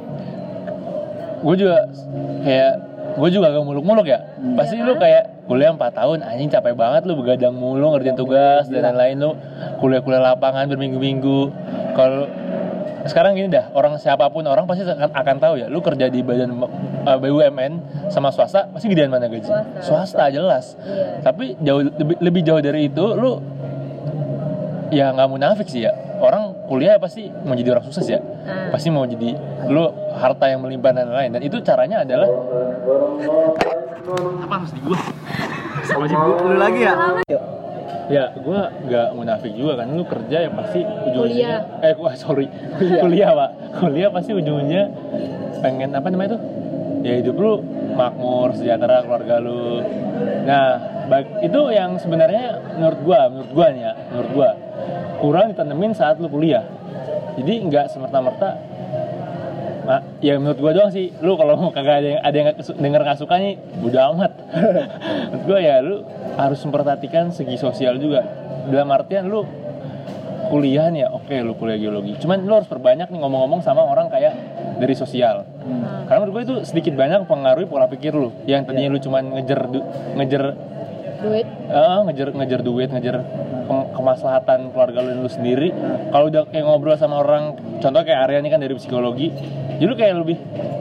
[1.43, 1.87] Gue juga
[2.43, 2.73] kayak
[3.17, 4.19] gue juga gak muluk-muluk ya.
[4.53, 8.83] Pasti lu kayak kuliah 4 tahun anjing capek banget lu begadang mulu ngerjain tugas dan
[8.83, 9.31] lain-lain lu
[9.79, 11.39] kuliah-kuliah lapangan berminggu-minggu.
[11.95, 12.29] Kalau
[13.07, 16.19] sekarang gini dah orang siapa pun orang pasti akan, akan tahu ya lu kerja di
[16.19, 17.73] badan uh, BUMN
[18.07, 19.81] sama swasta pasti gedean mana gaji Swasta.
[19.81, 21.23] swasta jelas Iya.
[21.23, 23.39] tapi jauh lebih, lebih jauh dari itu lu
[24.89, 28.71] ya nggak munafik sih ya orang kuliah pasti mau jadi orang sukses ya Ah.
[28.71, 29.35] pasti mau jadi
[29.67, 29.83] lu
[30.15, 32.31] harta yang melimpah dan lain-lain dan itu caranya adalah
[34.39, 34.99] apa harus di gua
[35.83, 36.93] Sama lu lagi ya?
[37.27, 37.41] Yuk.
[38.07, 42.47] Ya gua nggak munafik juga kan lu kerja ya pasti ujung-ujungnya eh gua sorry.
[43.03, 43.31] Kuliah.
[43.35, 43.49] Pak.
[43.83, 44.87] Kuliah pasti ujungnya
[45.59, 46.41] pengen apa namanya tuh?
[47.03, 47.53] Ya hidup lu
[47.95, 49.83] makmur sejahtera keluarga lu.
[50.47, 50.79] Nah
[51.43, 54.49] itu yang sebenarnya menurut gua menurut gua nih ya menurut gua.
[55.17, 56.63] Kurang ditanemin saat lu kuliah.
[57.37, 58.57] Jadi nggak semerta-merta
[59.87, 63.01] Nah, ya menurut gua doang sih, lu kalau mau kagak ada yang ada yang denger
[63.07, 63.55] nggak suka nih,
[63.87, 64.31] udah amat.
[65.31, 66.03] menurut gua ya lu
[66.35, 68.27] harus memperhatikan segi sosial juga.
[68.67, 69.47] Dalam artian lu
[70.51, 72.19] kuliah nih ya, oke lu kuliah geologi.
[72.19, 74.35] Cuman lu harus perbanyak nih ngomong-ngomong sama orang kayak
[74.75, 75.47] dari sosial.
[75.47, 78.35] Nah, Karena menurut gue itu sedikit banyak mempengaruhi pola pikir lu.
[78.43, 79.87] Yang tadinya lu cuman ngejar du-
[80.19, 80.43] ngejar
[81.17, 81.47] duit.
[81.73, 83.15] ah ngejar ngejar duit ngejar
[83.67, 85.69] kemaslahatan keluarga lu, lu sendiri
[86.09, 89.29] kalau udah kayak ngobrol sama orang contoh kayak Arya ini kan dari psikologi
[89.77, 90.37] jadi lu kayak lebih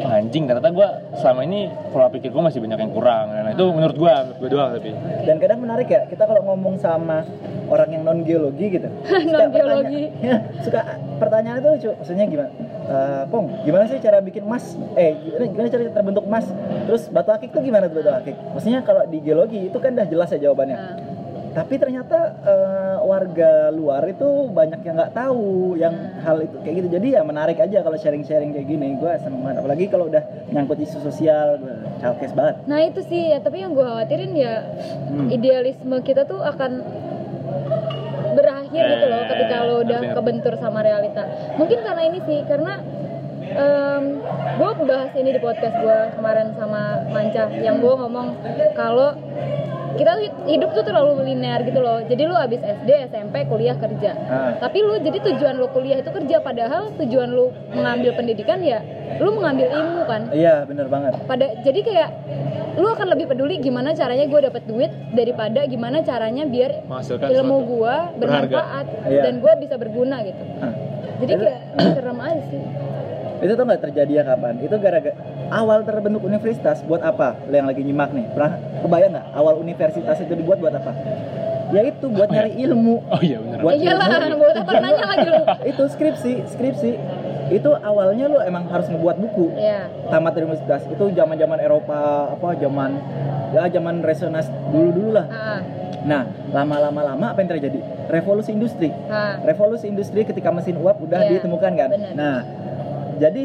[0.06, 3.96] anjing ternyata gue selama ini pola pikir gue masih banyak yang kurang nah itu menurut
[3.96, 4.90] gue gue doang tapi
[5.26, 7.26] Dan kadang menarik ya, kita kalau ngomong sama
[7.66, 8.86] orang yang non geologi gitu,
[9.50, 10.80] pertanya- ya, suka
[11.18, 11.90] pertanyaan itu lucu.
[11.92, 12.50] Maksudnya gimana?
[12.86, 14.78] Eh, Pong, gimana sih cara bikin emas?
[14.94, 16.46] Eh, gimana, gimana cara terbentuk emas?
[16.86, 18.36] Terus batu akik tuh gimana tuh batu akik?
[18.54, 20.76] Maksudnya kalau di geologi itu kan udah jelas ya jawabannya.
[20.78, 20.94] Nah,
[21.56, 26.88] Tapi ternyata eh, warga luar itu banyak yang nggak tahu yang hal itu kayak gitu.
[27.00, 29.00] Jadi ya menarik aja kalau sharing-sharing kayak gini.
[29.00, 29.64] Gue seneng banget.
[29.64, 30.20] Apalagi kalau udah
[30.52, 31.56] nyangkut isu sosial,
[31.96, 32.60] childcase banget.
[32.68, 34.68] Nah itu sih ya, tapi yang gue khawatirin ya
[35.08, 35.32] Hmm.
[35.32, 36.84] idealisme kita tuh akan
[38.36, 41.24] berakhir gitu loh ketika lo udah kebentur sama realita.
[41.56, 42.84] Mungkin karena ini sih, karena
[44.60, 48.36] gue bahas ini di podcast gue kemarin sama Manca, yang gue ngomong
[48.76, 49.16] kalau
[49.96, 51.98] kita tuh hidup tuh terlalu linear gitu loh.
[52.00, 54.12] Jadi lu abis SD, SMP, kuliah, kerja.
[54.22, 54.52] Ah.
[54.58, 58.80] Tapi lu jadi tujuan lu kuliah itu kerja, padahal tujuan lu mengambil pendidikan ya
[59.16, 61.16] lu mengambil ilmu kan Iya, bener banget.
[61.24, 62.10] pada jadi kayak
[62.76, 67.56] lu akan lebih peduli gimana caranya gue dapat duit daripada gimana caranya biar Menghasilkan ilmu
[67.66, 69.22] gue bermanfaat Iya.
[69.24, 70.74] dan gue bisa berguna gitu Ah.
[71.16, 71.60] jadi kayak
[71.96, 72.60] serem aja sih
[73.36, 74.56] Itu tuh nggak terjadi ya kapan?
[74.58, 75.14] Itu gara-gara
[75.50, 77.36] awal terbentuk universitas buat apa?
[77.44, 80.92] Lo yang lagi nyimak nih, pernah kebayang nggak awal universitas itu dibuat buat apa?
[81.66, 82.36] Ya itu buat Oh, ya.
[82.40, 82.94] nyari ilmu.
[83.08, 83.58] Oh iya benar.
[83.60, 84.38] Buat Iya lah, ilmu.
[84.38, 85.42] buat apa nanya lagi lu?
[85.74, 86.90] itu skripsi, skripsi.
[87.48, 89.54] Itu awalnya lo emang harus ngebuat buku.
[89.54, 89.90] Iya.
[90.06, 91.98] Tamat dari universitas itu zaman-zaman Eropa
[92.32, 92.90] apa zaman
[93.48, 95.26] ya zaman resonas dulu-dulu lah.
[95.28, 95.60] Ah,
[96.06, 97.82] Nah, lama-lama lama apa yang terjadi?
[98.06, 98.94] Revolusi industri.
[99.10, 99.42] ah.
[99.42, 101.88] Revolusi industri ketika mesin uap udah Iya, ditemukan kan.
[101.90, 102.12] benar.
[102.14, 102.36] Nah,
[103.16, 103.44] jadi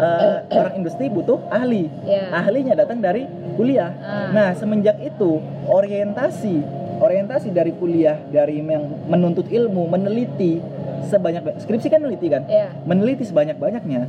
[0.00, 1.88] eh, orang industri butuh ahli.
[2.04, 2.30] Iya.
[2.34, 3.24] Ahlinya datang dari
[3.56, 3.92] kuliah.
[4.02, 4.28] Ah.
[4.30, 10.60] Nah, semenjak itu orientasi orientasi dari kuliah dari yang menuntut ilmu, meneliti
[11.06, 12.42] sebanyak skripsi kan meneliti kan?
[12.48, 12.72] Iya.
[12.88, 14.02] Meneliti sebanyak-banyaknya.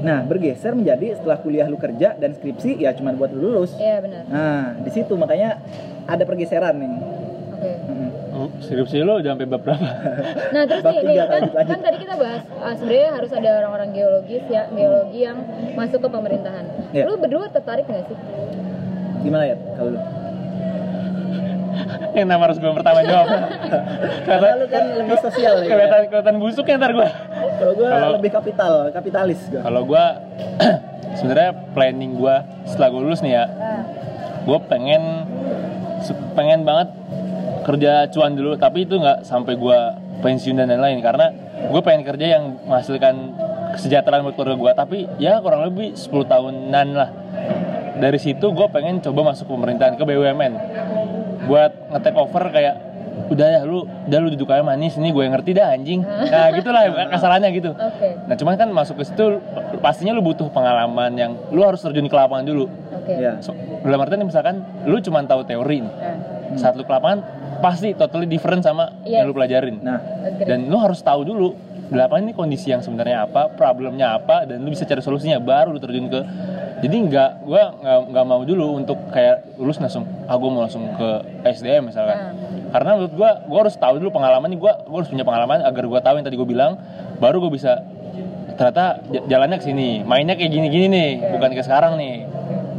[0.00, 3.76] Nah, bergeser menjadi setelah kuliah lu kerja dan skripsi ya cuman buat lu lulus.
[3.76, 4.22] Iya benar.
[4.32, 5.60] Nah, di situ makanya
[6.08, 6.94] ada pergeseran nih.
[8.60, 9.80] Skripsi lo udah sampai bab berapa?
[10.54, 14.42] Nah terus nih, nih kan, kan tadi kita bahas ah, sebenarnya harus ada orang-orang geologis
[14.46, 15.38] ya geologi yang
[15.72, 16.64] masuk ke pemerintahan.
[16.90, 17.04] Iya.
[17.06, 18.16] Lu berdua tertarik nggak sih?
[19.22, 20.00] Gimana ya kalau lu?
[22.18, 23.26] yang nama harus gue pertama jawab.
[24.28, 25.68] Karena lu kan lebih sosial ya.
[25.70, 27.08] kelihatan kelihatan busuk ya ntar gue.
[27.56, 29.60] Kalau gua Kalau- lebih kapital, kapitalis gua.
[29.62, 30.04] Kalau gue
[31.18, 32.34] sebenarnya planning gue
[32.66, 33.82] setelah gue lulus nih ya, Ah,
[34.42, 35.02] gue pengen
[36.32, 36.88] pengen banget
[37.70, 39.78] kerja cuan dulu tapi itu nggak sampai gue
[40.20, 41.26] pensiun dan lain-lain karena
[41.70, 43.14] gue pengen kerja yang menghasilkan
[43.78, 47.10] kesejahteraan buat keluarga gue tapi ya kurang lebih 10 tahunan lah
[48.02, 50.52] dari situ gue pengen coba masuk pemerintahan ke BUMN
[51.46, 52.76] buat nge-take over kayak
[53.30, 56.50] udah ya lu udah lu duduk aja manis ini gue yang ngerti dah anjing nah
[56.50, 56.82] gitulah
[57.14, 58.08] kasarannya gitu Oke.
[58.26, 59.38] nah cuman kan masuk ke situ
[59.78, 62.66] pastinya lu butuh pengalaman yang lu harus terjun ke lapangan dulu
[63.00, 63.16] Oke.
[63.16, 63.32] Iya.
[63.40, 65.94] So, dalam artian misalkan lu cuma tahu teori nih.
[66.04, 66.16] Ah,
[66.60, 67.24] Saat lu ke lapangan
[67.60, 69.20] pasti totally different sama Yes.
[69.20, 69.76] yang lu pelajarin.
[69.78, 70.00] Nah.
[70.40, 71.52] Dan lu harus tahu dulu
[71.90, 75.78] lapangan ini kondisi yang sebenarnya apa, problemnya apa dan lu bisa cari solusinya baru lu
[75.78, 76.20] terjun ke
[76.80, 77.62] jadi nggak gua
[78.08, 81.08] nggak mau dulu untuk kayak lulus langsung ah gua mau langsung ke
[81.44, 82.32] SDM misalkan Ah.
[82.70, 85.84] karena menurut gua gua harus tahu dulu pengalaman nih gua gua harus punya pengalaman agar
[85.84, 86.72] gua tahu yang tadi gua bilang
[87.18, 87.82] baru gua bisa
[88.54, 88.84] ternyata
[89.26, 92.22] jalannya ke sini mainnya kayak gini-gini nih bukan kayak sekarang nih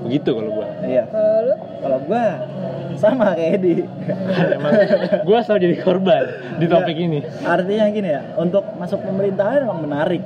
[0.01, 1.03] begitu kalau gua iya.
[1.07, 1.55] Kalau lu?
[1.79, 2.25] Kalau gua
[2.99, 3.75] sama kayak Edi.
[4.51, 4.71] emang
[5.23, 6.23] gue selalu jadi korban
[6.59, 7.05] di topik Iya.
[7.07, 10.21] ini Artinya gini ya, untuk masuk pemerintahan emang menarik.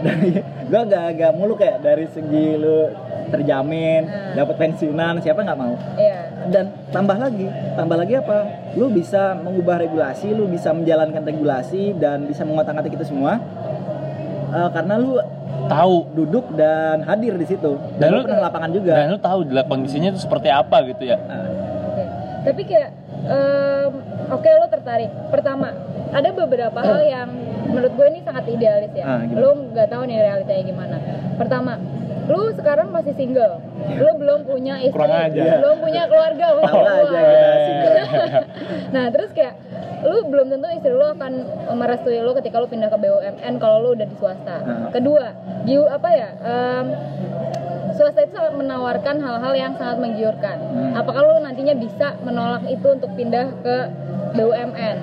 [0.00, 2.88] Dari gua gak agak muluk kayak dari segi lu
[3.30, 4.34] terjamin, Hmm.
[4.34, 5.78] dapat pensiunan, siapa nggak mau?
[5.94, 6.18] Iya.
[6.50, 7.46] Dan tambah lagi,
[7.78, 8.38] tambah lagi apa?
[8.74, 13.38] Lu bisa mengubah regulasi, lu bisa menjalankan regulasi dan bisa mengotak-atik itu semua.
[14.50, 15.14] Eh, karena lu
[15.70, 17.78] tahu duduk dan hadir di situ.
[17.96, 18.92] Dan, Dan lu pernah lapangan juga.
[18.96, 21.46] dan lu tahu di kondisinya itu seperti apa gitu ya Nah,
[21.90, 22.04] Oke.
[22.40, 22.90] Tapi kayak
[23.28, 23.92] em,
[24.30, 25.10] oke lo tertarik.
[25.30, 25.68] Pertama,
[26.10, 27.28] ada beberapa hal yang
[27.70, 29.04] menurut gue ini sangat idealis ya.
[29.06, 30.96] Ah, lo nggak tahu nih realitanya gimana.
[31.38, 31.72] Pertama,
[32.30, 33.58] lu sekarang masih single.
[33.98, 34.94] Lu belum punya istri,
[35.34, 36.46] belum punya keluarga.
[36.54, 36.70] Wah.
[36.70, 37.20] aja
[38.94, 39.58] nah, terus kayak
[40.00, 41.32] lu belum tentu istri lu akan
[41.76, 44.56] merestui lu ketika lu pindah ke BUMN kalau lu udah di swasta.
[44.62, 44.88] Ah.
[44.94, 45.34] Kedua,
[45.66, 46.28] giu apa ya?
[46.40, 46.86] em,
[47.98, 50.56] swasta itu sangat menawarkan hal-hal yang sangat menggiurkan.
[50.56, 50.92] Hmm.
[50.96, 53.76] Apakah lu nantinya bisa menolak itu untuk pindah ke
[54.34, 54.96] BUMN?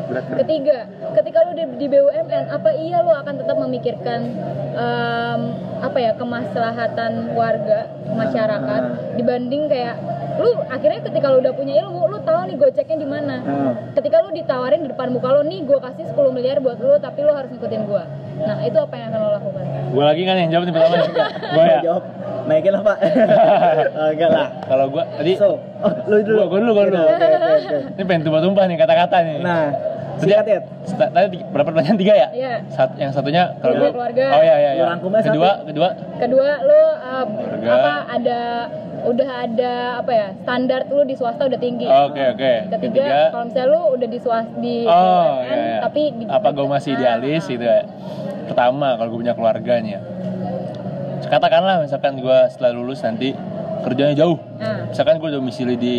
[0.44, 0.88] Ketiga,
[1.18, 4.20] ketika lu di, di BUMN, apa iya lu akan tetap memikirkan
[4.76, 5.42] em,
[5.82, 9.16] apa ya kemaslahatan warga masyarakat Ah.
[9.18, 9.96] dibanding kayak
[10.38, 13.36] lu akhirnya ketika lu udah punya ilmu, lu tahu nih goceknya di mana.
[13.40, 16.94] nah, Ketika lu ditawarin di depan muka lu nih, gue kasih 10 miliar buat lu,
[16.98, 18.04] tapi lu harus ngikutin gue.
[18.38, 19.64] Nah, itu apa yang akan lo lakukan?
[19.88, 21.10] gue lagi kan yang jawab nih pertama nih
[21.48, 22.04] gue ya jawab,
[22.46, 22.98] naikin lah pak.
[23.98, 24.48] Oh, enggak lah.
[24.64, 25.48] kalau gue tadi So,
[25.80, 26.38] oh, lu dulu.
[26.38, 27.02] Gua- gua dulu, gua dulu.
[27.04, 27.78] Oke, oke, oke.
[27.92, 29.64] ini pengen tumpah-tumpah nih kata-kata nih Nah,
[30.18, 30.60] Tadi- ya.
[31.08, 32.54] Tadi berapa pertanyaan tiga ya Iya.
[32.68, 34.26] Sat, yang satunya kalau Keluarga, gua- keluarga.
[34.32, 34.86] oh iya iya iya
[35.24, 37.26] kedua kedua Kedua, lu uh,
[37.68, 38.40] apa ada
[38.98, 41.86] udah ada apa ya standar lu di swasta udah tinggi.
[41.86, 42.54] oke oke.
[42.68, 43.20] Ketiga, ketiga.
[43.30, 45.80] kalau misalnya lu udah di swasta di oh BUMN, iya, iya.
[45.84, 47.82] tapi di, apa gue masih Ah, idealis gitu ya?
[48.48, 50.00] Pertama kalau gue punya keluarganya.
[51.28, 53.36] Katakanlah misalkan gue setelah lulus nanti
[53.84, 54.40] kerjanya jauh.
[54.58, 55.98] Ah, misalkan gue domisili di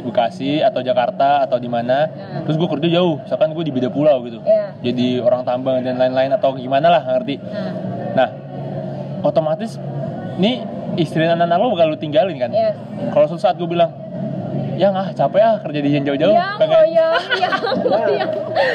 [0.00, 2.42] Bekasi atau Jakarta atau di mana Hmm.
[2.44, 3.20] terus gue kerja jauh.
[3.20, 4.40] Misalkan gue di beda pulau gitu.
[4.42, 4.72] Iya.
[4.80, 7.36] jadi orang tambang dan lain-lain atau gimana lah ngerti?
[7.38, 7.72] Nah,
[8.16, 8.28] nah
[9.20, 9.76] otomatis
[10.36, 10.64] nih
[10.96, 12.74] istri dan anak lo bakal lu tinggalin kan yes.
[13.10, 13.90] kalau suatu saat gue bilang
[14.74, 18.08] yang ah capek ah kerja di yang jauh-jauh Yang lo pengen yang yang lo Wah.
[18.10, 18.30] yang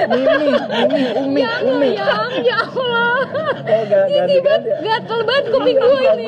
[0.05, 1.89] Mimi, Mimi, Umi, yang lo Umi.
[1.91, 3.17] yang ya Allah.
[3.25, 4.37] Oh, Ini ganti ganti.
[4.39, 6.27] banget gatel banget kuping gue ini.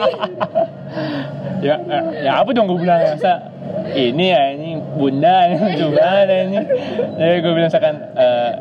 [1.59, 3.53] ya eh, ya apa dong gue bilang masa
[3.91, 6.57] ini ya ini bunda ini gimana ini
[7.15, 8.51] jadi gue bilang misalkan eh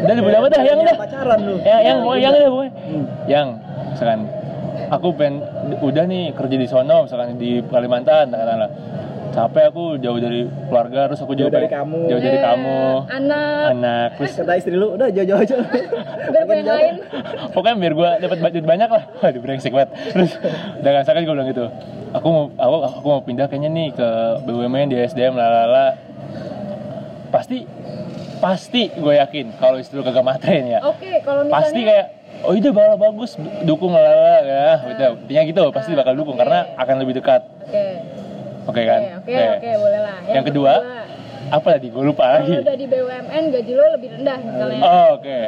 [0.00, 1.54] udah bunda apa dah yang dah pacaran lu.
[1.60, 3.04] yang yang mau yang dah boy Hmm.
[3.26, 3.46] yang
[3.90, 4.20] misalkan
[4.90, 5.46] aku pengen
[5.78, 8.70] udah nih kerja di sono misalkan di Kalimantan katakanlah.
[9.30, 12.00] Capek aku jauh dari keluarga terus aku Jauh juga dari pengen- kamu.
[12.10, 12.78] jauh dari Eh, kamu.
[13.06, 13.62] anak.
[13.70, 15.54] Anak terus kata istri lu udah jauh-jauh aja.
[16.26, 16.94] Biar gue yang lain.
[17.54, 19.02] Pokoknya biar gue dapat budget banyak lah.
[19.22, 19.90] Waduh brengsek banget.
[20.10, 20.30] Terus
[20.82, 21.64] udah kan gue bilang gitu.
[22.10, 24.08] Aku mau aku, aku mau pindah kayaknya nih ke
[24.42, 25.94] BUMN di SDM lalala.
[27.30, 27.62] Pasti
[28.42, 30.82] pasti gue yakin kalau istri lu kagak matain ya.
[30.82, 32.06] Oke kalau misalnya pasti kayak
[32.42, 33.36] oh itu bakal bagus.
[33.62, 34.68] Dukung lalala ya.
[34.86, 37.44] Gitu intinya gitu pasti bakal dukung karena akan lebih dekat.
[37.66, 37.86] Oke.
[38.68, 39.00] Oke kan?
[39.20, 39.70] Oke oke oke.
[39.80, 40.72] boleh lah yang kedua
[41.50, 41.90] apa tadi?
[41.90, 42.52] Gue lupa lagi.
[42.52, 44.80] kalau udah di BUMN gaji lo lebih rendah misalnya.
[44.80, 45.38] Oh, oke.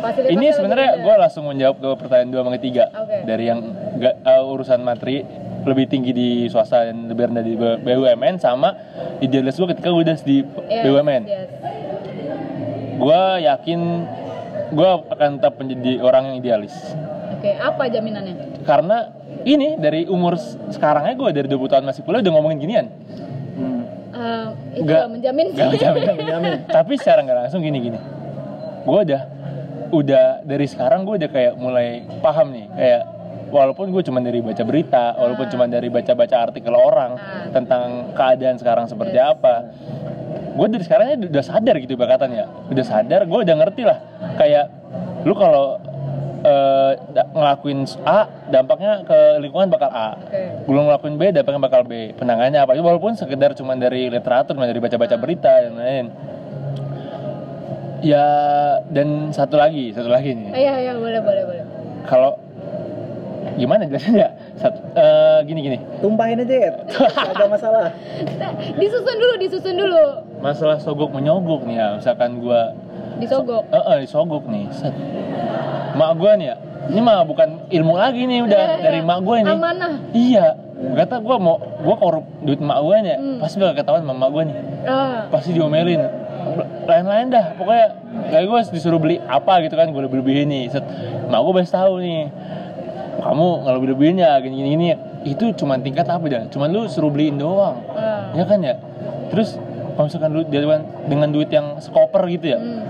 [0.00, 2.84] Fasilitasnya ini sebenarnya gue langsung menjawab ke pertanyaan dua sama ketiga.
[2.96, 3.18] Oke.
[3.28, 3.60] dari yang
[3.98, 5.20] ga- uh, urusan materi
[5.64, 8.72] lebih tinggi di swasta dan lebih rendah di BUMN sama
[9.18, 11.48] idealis gue ketika gue udah di Yes, BUMN yes.
[12.94, 13.80] gue yakin
[14.74, 16.74] gue akan tetap menjadi orang yang idealis
[17.32, 18.98] oke apa jaminannya karena
[19.42, 22.86] ini dari umur s- sekarang aja gue dari 20 tahun masih kuliah udah ngomongin ginian
[23.54, 23.86] Hmm.
[24.10, 26.52] Eh, itu Nggak- nggak menjamin sih Gak menjamin.
[26.76, 27.98] Tapi secara nggak langsung gini-gini.
[28.82, 29.22] Gue udah
[29.90, 33.02] udah dari sekarang gue udah kayak mulai paham nih kayak
[33.48, 35.50] walaupun gue cuma dari baca berita, walaupun Ah.
[35.50, 37.46] cuma dari baca-baca artikel orang Ah.
[37.48, 39.70] tentang keadaan sekarang seperti apa,
[40.52, 43.98] gue dari sekarang udah sadar gitu bahkan ya, udah sadar, gue udah ngerti lah
[44.34, 44.66] kayak
[45.22, 45.78] lu kalau
[46.40, 50.18] eh, da- ngelakuin A dampaknya ke lingkungan bakal A.
[50.18, 50.42] Oke.
[50.64, 52.12] belum ngelakuin B dampaknya bakal B.
[52.12, 52.74] Penangannya apa?
[52.74, 56.06] Walaupun sekedar cuma dari literatur cuma dari baca-baca berita dan lain.
[58.04, 58.26] Ya
[58.86, 60.52] dan satu lagi satu lagi nih.
[60.52, 61.64] Iya iya boleh boleh boleh.
[62.04, 62.36] Kalau
[63.56, 65.78] gimana jelasnya satu eh, gini gini.
[66.04, 66.72] Tumpahin aja ya
[67.32, 67.88] ada masalah.
[68.34, 70.04] Nah, disusun dulu disusun dulu.
[70.38, 71.88] Masalah sogok menyogok nih ya.
[71.96, 72.76] Misalkan gua
[73.16, 74.66] disogok eh eh, disogok nih.
[74.70, 74.94] Set.
[75.94, 76.56] mak gua nih ya.
[76.84, 79.06] Ini mah bukan ilmu lagi nih udah Iya, dari iya.
[79.06, 79.52] mak gua nih.
[79.52, 79.92] Amanah.
[80.10, 80.46] Iya.
[80.94, 83.10] Kata gua mau gua korup duit mak gua nih.
[83.10, 83.38] Ya, Hmm.
[83.38, 84.56] pasti bakal ketahuan sama mak gua nih.
[84.84, 85.20] Ah.
[85.28, 86.02] Pasti diomelin.
[86.84, 87.86] Lain-lain dah pokoknya.
[88.24, 90.64] Kayak gue disuruh beli apa gitu kan gue lebih lebihin nih.
[90.68, 90.84] Set
[91.26, 92.22] mak gue baru tahu nih.
[93.16, 94.86] Kamu nggak lebih lebihin ya gini gini gini
[95.24, 97.80] itu cuma tingkat apa dah cuman lu suruh beliin doang.
[97.90, 98.28] Ah.
[98.36, 98.76] ya kan ya?
[99.32, 99.56] Terus
[99.96, 102.82] kalau misalkan lu dengan dengan duit yang sekoper gitu ya Hmm.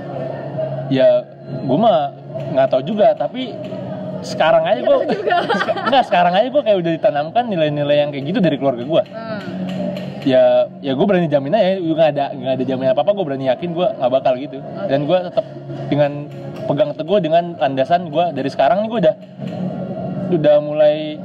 [0.89, 1.25] Ya
[1.65, 2.13] gue mah
[2.53, 3.55] nggak tahu juga tapi
[4.21, 4.99] sekarang aja gue
[5.89, 9.41] nggak sekarang aja gue kayak udah ditanamkan nilai-nilai yang kayak gitu dari keluarga gue Ah.
[10.25, 10.45] ya
[10.81, 13.45] ya gue berani jamin aja gue nggak ada nggak ada jaminan apa apa gue berani
[13.47, 14.57] yakin gue nggak bakal gitu.
[14.89, 15.45] Dan gue tetap
[15.93, 16.13] dengan
[16.65, 19.15] pegang teguh dengan landasan gue dari sekarang nih gue udah
[20.33, 21.21] udah mulai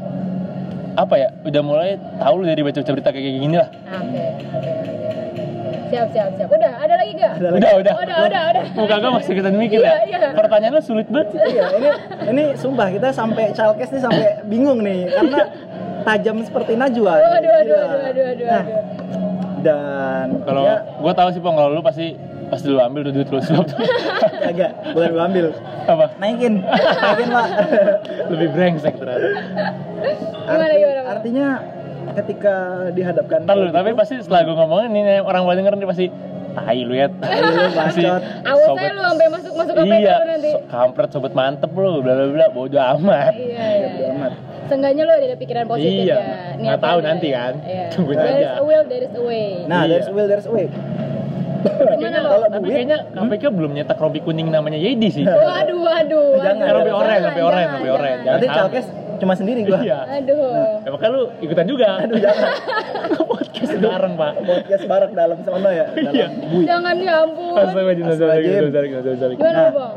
[0.93, 3.69] apa ya udah mulai tahu dari baca berita kayak gini lah.
[3.72, 4.24] Oke.
[5.89, 6.49] Siap, siap, siap.
[6.49, 7.34] Udah, ada lagi nggak?
[7.36, 7.58] Ada lagi.
[7.58, 8.63] udah udah Udah, udah, udah.
[8.75, 10.30] muka gue masih kita mikir Iya, ya iya.
[10.32, 11.39] pertanyaan lu sulit banget sih.
[11.49, 11.89] iya ini
[12.28, 15.39] ini sumpah kita sampai chalkes nih sampai bingung nih karena
[16.02, 17.80] tajam seperti Najwa Waduh, aduh, Gila.
[17.82, 18.82] aduh, aduh, aduh, nah aduh.
[19.60, 22.08] dan kalau ya gue tahu sih pong kalau lu pasti
[22.47, 23.39] pasti lu ambil tuh duit lu
[24.49, 25.45] agak bukan gua ambil
[25.84, 27.47] apa naikin naikin pak
[28.28, 29.28] lebih brengsek ternyata
[30.49, 31.13] Gimana, gimana, Pak?
[31.13, 31.47] artinya
[32.12, 32.56] ketika
[32.91, 36.06] dihadapkan Ntar tapi gitu, pasti setelah gue ngomongin ini orang pada denger nih pasti
[36.50, 37.08] tai lu ya.
[37.13, 40.50] Awas sobat- aja lu sampai masuk-masuk ke Iya, lu nanti.
[40.52, 43.34] so- kampret sobat mantep lu, bla bla bla, bodo amat.
[43.34, 43.88] Iya, ya, iya.
[43.88, 44.32] bodo amat.
[44.65, 46.17] Seenggaknya lu ada pikiran positif Iya.
[46.17, 46.58] ya.
[46.58, 47.08] Nggak tahu ada.
[47.08, 47.54] nanti kan.
[47.62, 47.86] Iya.
[47.93, 48.50] Tungguin There is aja.
[48.52, 49.48] a will, there is a way.
[49.65, 49.89] nah Iya.
[49.91, 50.67] there's a will there's a way
[51.60, 52.30] Gimana lo?
[52.32, 55.24] kalau Tapi duit kayaknya KPK belum nyetak rompi kuning namanya Yedi sih.
[55.28, 56.39] Waduh, waduh.
[56.39, 56.65] Jangan.
[56.72, 58.19] Rompi oranye, rompi oranye, rompi oranye.
[58.26, 58.86] nanti chalkes
[59.19, 59.99] cuma sendiri gua Iya.
[60.17, 60.79] Aduh.
[60.79, 61.89] Ya, makanya lu ikutan juga.
[61.99, 62.49] aduh jangan
[63.29, 64.34] Podcast bareng, Pak.
[64.41, 66.27] podcast bareng dalam sana ya dalam Iya.
[66.45, 67.55] bui Jangan ya ampun.
[67.55, 69.29] Astagfirullahaladzim.
[69.34, 69.69] Gimana Nah.
[69.69, 69.93] Bang?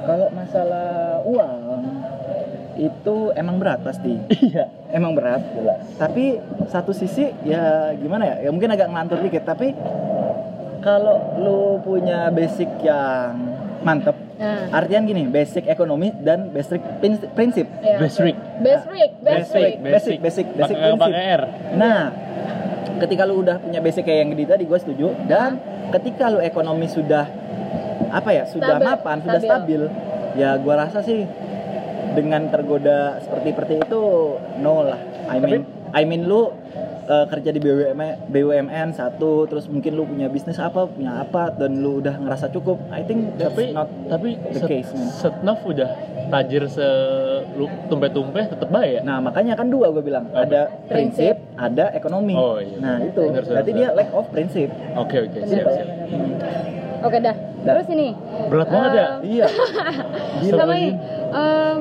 [0.00, 0.88] kalau masalah
[1.22, 1.60] uang
[2.76, 4.70] itu emang berat pasti Iya.
[4.88, 9.74] emang berat jelas tapi satu sisi ya gimana ya ya mungkin agak ngelantur dikit tapi
[10.78, 13.34] kalau lu punya basic yang
[13.80, 14.70] mantep Nah.
[14.70, 17.98] artian gini basic ekonomi dan basic prin- prinsip Iya.
[17.98, 18.34] Basic.
[18.62, 19.74] Basic, basic.
[19.82, 21.42] Basic, basic, basic Pakai pakai R.
[21.74, 21.98] nah
[22.98, 25.58] ketika lu udah punya basic kayak yang Gedi tadi gue setuju dan
[25.90, 27.26] ketika lu ekonomi sudah
[28.08, 29.82] apa ya sudah Stabil, mapan sudah stabil.
[29.82, 29.82] stabil
[30.34, 31.26] ya gua rasa sih
[32.10, 34.02] dengan tergoda seperti seperti itu
[34.58, 36.54] no lah I mean I mean lu
[37.08, 41.76] uh, kerja di BUMN, BUMN satu terus mungkin lu punya bisnis apa punya apa dan
[41.76, 45.08] lu udah ngerasa cukup I think that's tapi not tapi the set, case, man.
[45.10, 45.90] Setnov udah
[46.28, 46.84] tajir se
[47.54, 50.44] lu tumpeh-tumpeh tetep baik ya Nah makanya kan dua gue bilang Apa?
[50.44, 51.34] ada Prinsip.
[51.34, 52.36] prinsip, ada ekonomi.
[52.36, 52.76] Oh, iya.
[52.76, 54.68] Nah itu Bener, berarti dia lack of prinsip.
[54.94, 56.52] oke oke siap Benar, siap benar, benar.
[56.98, 57.36] Oke dah.
[57.58, 57.74] Dah.
[57.74, 58.08] Terus ini.
[58.48, 59.46] berat banget ya Iya.
[60.52, 60.90] Sama ini.
[61.30, 61.78] em,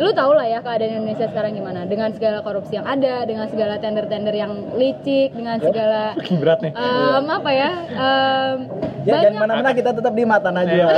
[0.00, 3.76] lu tau lah ya keadaan Indonesia sekarang gimana dengan segala korupsi yang ada dengan segala
[3.76, 6.72] tender-tender yang licik dengan segala berat nih.
[6.72, 8.56] em, apa ya em,
[9.00, 10.92] Ya banyak jangan mana-mana kita tetap di mata Najwa.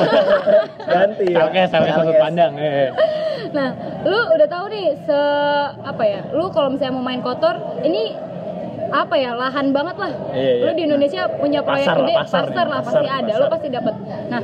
[0.90, 1.46] Ganti ya.
[1.46, 2.53] Salkes, salkes sudut pandang.
[2.59, 2.90] eh.
[3.53, 3.68] Nah,
[4.03, 5.18] lu udah tahu nih se
[5.78, 6.24] apa ya?
[6.32, 8.16] Lu kalau misalnya mau main kotor, ini
[8.88, 10.12] apa ya lahan banget lah.
[10.30, 10.62] Iya, iya.
[10.62, 13.32] Lu di Indonesia punya proyek Pasar lah, gede, pasar pasar, nih, lah pasar, pasti ada,
[13.32, 13.53] lu pasar.
[13.53, 13.94] pasti dapat.
[14.26, 14.42] Nah,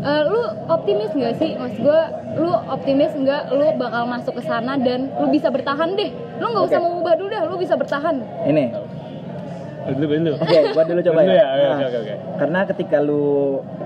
[0.00, 2.00] eh, lu optimis nggak sih, mas gue?
[2.36, 6.10] Lu optimis nggak lu bakal masuk ke sana dan lu bisa bertahan deh?
[6.38, 6.84] Lu nggak usah Oke.
[6.84, 8.16] mau ubah dulu dah, lu bisa bertahan.
[8.44, 8.64] Ini.
[9.88, 10.36] Dulu, dulu.
[10.36, 11.38] Oke, gua dulu coba Dulu ya.
[11.38, 12.14] ya, oke, Nah, oke, oke, oke.
[12.36, 13.24] Karena ketika lu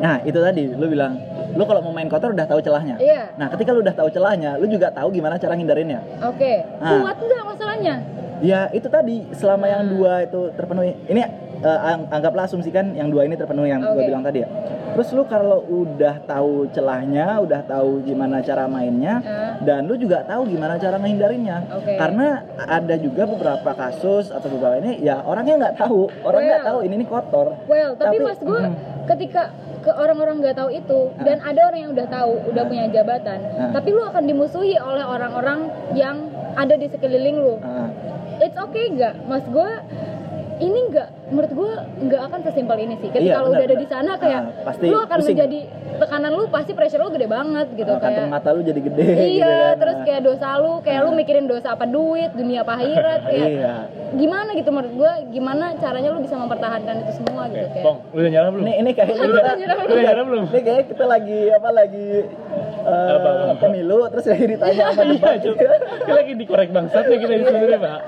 [0.02, 1.14] Nah, itu tadi lu bilang
[1.52, 2.98] lu kalau mau main kotor udah tahu celahnya.
[2.98, 3.38] Iya.
[3.38, 6.02] Nah, ketika lu udah tahu celahnya, lu juga tahu gimana cara hindarinnya.
[6.26, 6.98] Oke, Ah.
[6.98, 7.94] kuat nggak masalahnya?
[8.42, 9.92] Ya, itu tadi selama yang Hmm.
[9.94, 10.98] dua itu terpenuhi.
[11.06, 11.22] Ini
[11.62, 14.04] ang- anggaplah asumsikan yang dua ini terpenuhi yang gua Oke.
[14.04, 14.48] bilang tadi ya.
[14.92, 19.56] Terus lu kalau udah tahu celahnya, udah tahu gimana cara mainnya, Ah.
[19.58, 21.64] dan lu juga tahu gimana cara menghindarinya.
[21.72, 21.96] Oke.
[21.96, 26.68] Karena ada juga beberapa kasus atau beberapa ini ya orangnya nggak tahu, orang nggak Well.
[26.68, 27.46] tahu ini ini kotor.
[27.64, 28.74] Well, tapi, Tapi- mas gue Mhm.
[29.06, 29.42] ketika
[29.80, 31.24] ke orang-orang nggak tahu itu Ah.
[31.24, 33.70] dan ada orang yang udah tahu, udah punya jabatan, Ah.
[33.72, 35.58] tapi lu akan dimusuhi oleh orang-orang
[35.92, 36.16] yang
[36.52, 37.56] ada di sekeliling lu.
[37.60, 37.88] Ah,
[38.38, 39.70] It's okay nggak, mas gue?
[40.54, 41.72] Ini nggak, menurut gue
[42.02, 43.08] nggak akan sesimpel ini sih.
[43.08, 45.32] Ketika Iya, lu udah ada di sana kayak, Ah, pasti lu akan pusing.
[45.32, 45.58] menjadi
[45.94, 48.30] tekanan lu pasti pressure lu gede banget gitu kantong kayak.
[48.30, 49.74] mata lu jadi gede Iya, gitu kan.
[49.78, 50.04] terus Ah.
[50.04, 53.74] kayak dosa lu, kayak lu mikirin dosa apa duit, dunia apa akhirat, kayak Iya.
[54.12, 57.84] gimana gitu menurut gue, gimana caranya lu bisa mempertahankan itu semua gitu Oke, kayak.
[57.84, 58.62] Pong, lu udah nyala belum?
[58.62, 59.56] Ini ini kayaknya Lu udah
[60.04, 60.44] nyala belum?
[60.46, 62.06] Ini kayaknya kita lagi apa lagi
[62.84, 63.54] eh, Apa, apa?
[63.58, 65.38] pemilu terus lagi ditanya sama Iya, debat.
[65.42, 67.98] Kita lagi dikorek bangsat nih kita di sebenarnya, Pak.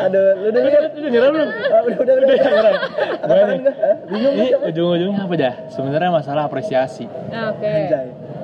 [0.00, 0.80] Aduh, lu ya.
[0.84, 1.48] Lu udah nyerah belum?
[1.48, 2.26] Ah, udah udah udah.
[2.26, 3.74] Udah nyerah.
[4.04, 5.54] Bingung ujung-ujungnya apa dah?
[5.68, 7.04] Sebenarnya masalah apresiasi.
[7.28, 7.72] Oke.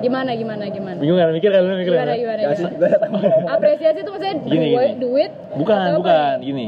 [0.01, 0.97] Gimana gimana gimana?
[0.97, 2.17] Bingung kan mikir kan lu mikir Gimana kan?
[2.17, 2.41] gimana.
[3.51, 4.99] Apresiasi itu maksudnya Gini, duit, gini.
[4.99, 5.31] duit?
[5.53, 5.97] Bukan, apa?
[5.97, 6.35] bukan.
[6.41, 6.67] Gini.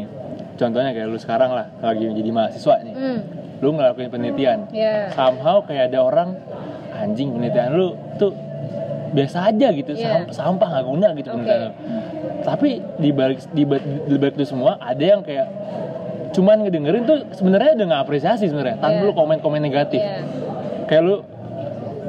[0.53, 2.93] Contohnya kayak lu sekarang lah lagi menjadi mahasiswa nih.
[2.93, 3.20] Hmm,
[3.57, 4.70] Lu ngelakuin penelitian.
[4.70, 5.09] ya.
[5.11, 6.38] Somehow kayak ada orang
[6.93, 8.38] anjing penelitian lu tuh
[9.14, 10.26] biasa aja gitu, Iya.
[10.26, 11.72] sampah, sampah nggak guna gitu penelitian lu.
[12.41, 15.47] Tapi di balik di, ba- di balik itu semua ada yang kayak
[16.32, 19.07] cuman ngedengerin tuh sebenarnya udah nggak apresiasi sebenarnya tanpa Iya.
[19.07, 19.97] lu komen-komen negatif.
[19.97, 20.26] Iya.
[20.86, 21.16] Kayak lu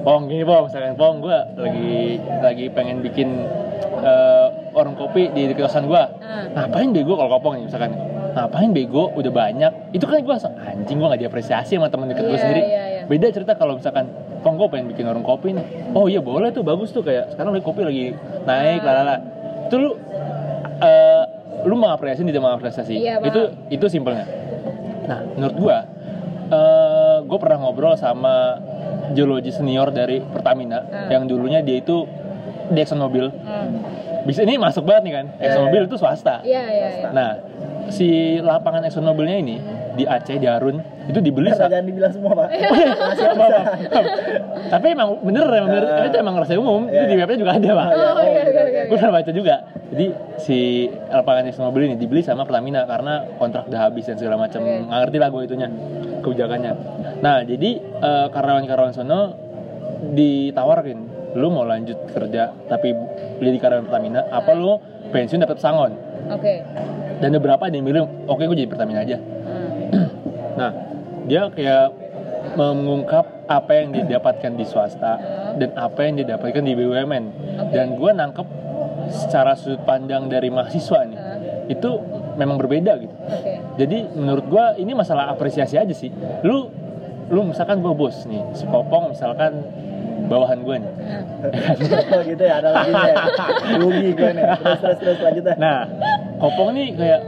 [0.00, 1.92] Pong gini Pong, misalkan Pong gue lagi
[2.38, 3.28] lagi pengen bikin
[3.96, 6.44] eh, warung kopi di dekat kosan gue Ah.
[6.50, 7.94] ngapain bego kalau kopong nih misalkan
[8.32, 12.30] ngapain bego udah banyak itu kan gue anjing gue gak diapresiasi sama temen deket gue
[12.30, 13.02] Iya, sendiri iya, iya.
[13.06, 14.10] beda cerita kalau misalkan
[14.44, 17.50] Pong gue pengen bikin warung kopi nih oh iya boleh tuh bagus tuh kayak sekarang
[17.50, 18.04] lagi kopi lagi
[18.44, 18.86] naik Ah.
[18.86, 19.16] lalala
[19.64, 19.90] itu lu
[20.78, 21.22] eh,
[21.64, 23.40] lu mengapresiasi tidak mengapresiasi Iya, itu
[23.70, 24.28] itu simpelnya
[25.02, 25.76] nah menurut gue
[26.46, 28.60] eh gue pernah ngobrol sama
[29.10, 31.08] geologi senior dari Pertamina Ah.
[31.08, 32.04] yang dulunya dia itu
[32.66, 33.80] di ExxonMobil Hmm.
[34.22, 35.88] bisa ini masuk banget nih kan Iya, ExxonMobil iya.
[35.88, 37.08] itu swasta Iya, iya, iya.
[37.10, 37.30] Nah,
[37.88, 39.56] si lapangan ExxonMobilnya ini
[39.94, 42.48] di Aceh di Arun itu dibeli Ntar sa- jangan dibilang semua, Pak.
[43.24, 43.60] Apa, apa.
[44.68, 46.06] Tapi emang bener emang bener, Ah.
[46.06, 47.06] itu emang rahasia umum, itu Iya.
[47.06, 47.86] di webnya juga ada pak.
[47.86, 48.80] Oh, oke, oke, oke.
[48.84, 49.54] Gue pernah baca juga.
[49.86, 50.58] Jadi si
[51.08, 54.60] lapangan ExxonMobil ini dibeli sama Pertamina karena kontrak udah habis dan segala macam.
[54.60, 54.82] Oke.
[54.82, 55.68] Nggak ngerti lah gue itunya
[56.20, 56.72] kebijakannya.
[57.20, 59.20] Nah, jadi eh, karyawan-karyawan sono
[60.10, 61.00] ditawarin,
[61.34, 62.92] lu mau lanjut kerja tapi
[63.38, 64.80] jadi karyawan Pertamina, apa lu
[65.10, 65.92] pensiun dapat pesangon?
[66.26, 66.64] Oke.
[67.14, 69.16] Dan beberapa ada yang bilang, oke gue jadi Pertamina aja.
[70.54, 70.70] Nah,
[71.26, 71.86] dia kayak
[72.54, 75.16] mengungkap apa yang didapatkan di swasta
[75.56, 77.24] dan apa yang didapatkan di BUMN.
[77.72, 78.46] Dan gue nangkep
[79.10, 81.20] secara sudut pandang dari mahasiswa nih,
[81.72, 81.90] itu
[82.36, 83.14] memang berbeda gitu.
[83.14, 83.52] Oke.
[83.80, 86.08] Jadi menurut gue ini masalah apresiasi aja sih.
[86.46, 86.70] Lu,
[87.28, 89.64] lu misalkan gue bos nih, si Popong misalkan
[90.28, 90.92] bawahan gue nih.
[92.14, 93.14] Oh gitu ya, ada lagi ya.
[93.80, 94.44] Rugi gue nih.
[94.56, 95.44] Terus terus terus lanjut.
[95.60, 95.84] Nah,
[96.40, 97.20] Kopong nih kayak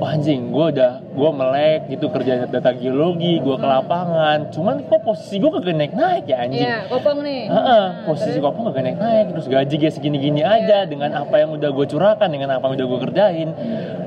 [0.00, 5.04] Wah anjing, gue udah, gue melek gitu kerja data geologi, gue ke lapangan Cuman kok
[5.04, 7.44] posisi gue kagak naik-naik ya anjing Iya, kopong nih.
[7.46, 8.40] Heeh, Nah, posisi terus?
[8.40, 12.48] kopong kagak naik-naik Terus gaji kayak segini-gini aja Dengan apa yang udah gue curahkan, dengan
[12.48, 13.48] apa yang udah gue kerjain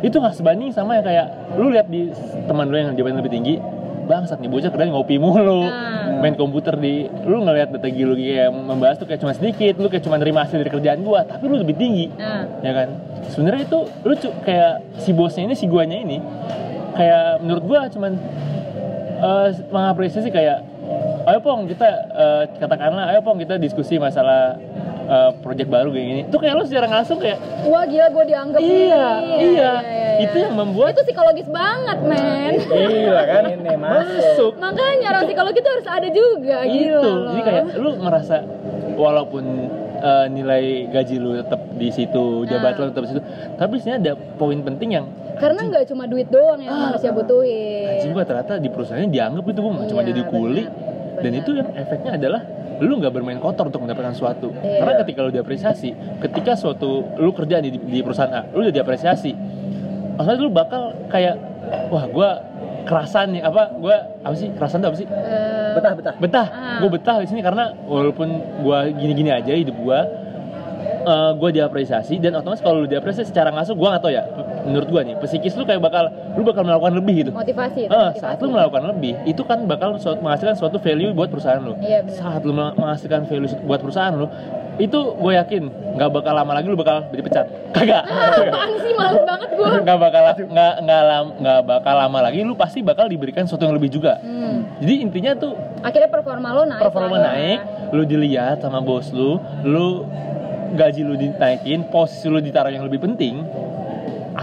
[0.02, 2.10] Itu gak sebanding sama yang kayak Lu lihat di
[2.44, 3.56] teman lu yang jabatan lebih tinggi
[4.04, 6.03] Bangsat nih, bocah kerjaan ngopi mulu Nah.
[6.24, 10.07] Main komputer di Lu ngeliat data geologi kayak membahas tuh kayak cuma sedikit Lu kayak
[10.07, 12.07] cuma nerima hasil dari kerjaan gua Tapi lu lebih tinggi.
[12.15, 12.88] Nah, ya kan?
[13.28, 16.24] Sebenarnya itu lucu kayak si bosnya ini si guanya ini
[16.93, 18.15] kayak menurut gua cuman
[19.19, 20.61] eh, mengapresiasi kayak
[21.26, 24.59] ayo pong kita eh, katakanlah ayo pong kita diskusi masalah
[25.06, 28.60] eh, project baru kayak gini tuh kayak lu secara langsung kayak wah gila gue dianggap
[28.60, 29.38] iya nih.
[29.49, 29.72] iya
[30.20, 35.70] itu yang membuat itu psikologis banget men iya kan Ini masuk makanya orang psikologi itu
[35.70, 38.36] harus ada juga gitu jadi kayak lu merasa
[38.93, 39.43] walaupun
[39.97, 42.84] eh, nilai gaji lu tetap di situ, jabatan Ah.
[42.84, 43.22] lu tetap di situ.
[43.56, 47.16] Tapi sebenarnya ada poin penting yang Karena nggak cuma duit doang yang Ah, manusia ah.
[47.16, 47.88] butuhin.
[47.89, 51.16] anjing gua ternyata di perusahaannya dianggap itu gua cuma Iya, jadi kuli benar.
[51.16, 51.39] dan Benar.
[51.39, 52.41] itu yang efeknya adalah
[52.86, 54.79] lu nggak bermain kotor untuk mendapatkan sesuatu Iya.
[54.79, 59.31] karena ketika lu diapresiasi ketika suatu lu kerja di, di perusahaan A lu udah diapresiasi
[60.13, 61.36] maksudnya lu bakal kayak
[61.88, 62.29] wah gua
[62.84, 66.77] kerasan nih apa gua apa sih kerasan tuh apa sih Eh, betah betah betah Ah.
[66.77, 68.27] gue betah di sini karena walaupun
[68.59, 69.99] gue gini-gini aja hidup gue
[71.34, 74.23] gue diapresiasi dan otomatis kalau lu diapresiasi secara ngasuh gue gak tau ya
[74.64, 77.86] menurut gue nih psikis lu kayak bakal lu bakal melakukan lebih gitu motivasi.
[77.86, 78.20] Ah, motivasi.
[78.20, 81.99] saat lu melakukan lebih itu kan bakal suatu- menghasilkan suatu value buat perusahaan lu Iya,
[82.09, 84.28] saat lu meng- menghasilkan value buat perusahaan lu
[84.74, 89.49] itu gue yakin nggak bakal lama lagi lu bakal dipecat kagak Apaan sih males banget
[89.51, 89.68] gue.
[89.80, 91.01] nggak bakal nggak nggak
[91.38, 94.66] nggak bakal lama lagi lu pasti bakal diberikan sesuatu yang lebih juga Hmm.
[94.80, 96.80] jadi intinya tuh Akhirnya performa lo naik.
[96.80, 97.28] performa lah ya.
[97.30, 97.59] naik,
[97.91, 100.07] lu dilihat sama bos lu, lu
[100.74, 103.43] gaji lu dinaikin, posisi lu ditaruh yang lebih penting.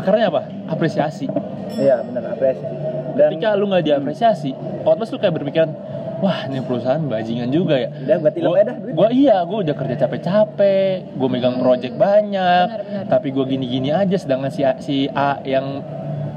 [0.01, 0.43] Akarnya apa?
[0.67, 1.29] Apresiasi.
[1.73, 2.77] iya benar apresiasi
[3.15, 5.71] dan Ketika lu nggak diapresiasi, otomatis lu kayak berpikiran,
[6.19, 7.89] wah ini perusahaan bajingan juga ya.
[7.91, 11.55] udah buat tilep Gua, aja dah duit gua iya, gua udah kerja capek-capek, gua megang
[11.55, 11.63] Hmm.
[11.63, 13.05] project banyak, Benar, benar.
[13.07, 15.83] tapi gua gini-gini aja, sedangkan si A, si A yang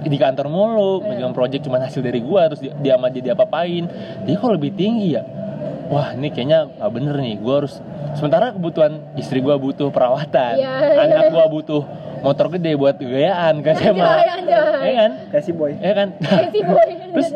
[0.04, 1.08] di kantor mulu, Iya.
[1.10, 3.84] megang project cuma hasil dari gua, terus dia, dia sama dia diapa-apain.
[4.22, 5.24] Jadi kalau lebih tinggi ya,
[5.88, 7.80] wah ini kayaknya nggak bener nih, gua harus
[8.14, 11.82] sementara kebutuhan istri gua butuh perawatan, Iya, anak gua butuh
[12.24, 14.56] motor gede buat gayaan kan Anjay, anjay.
[14.82, 16.08] ya kan, kasih boy ya kan.
[16.50, 16.88] Si boy.
[17.14, 17.30] Terus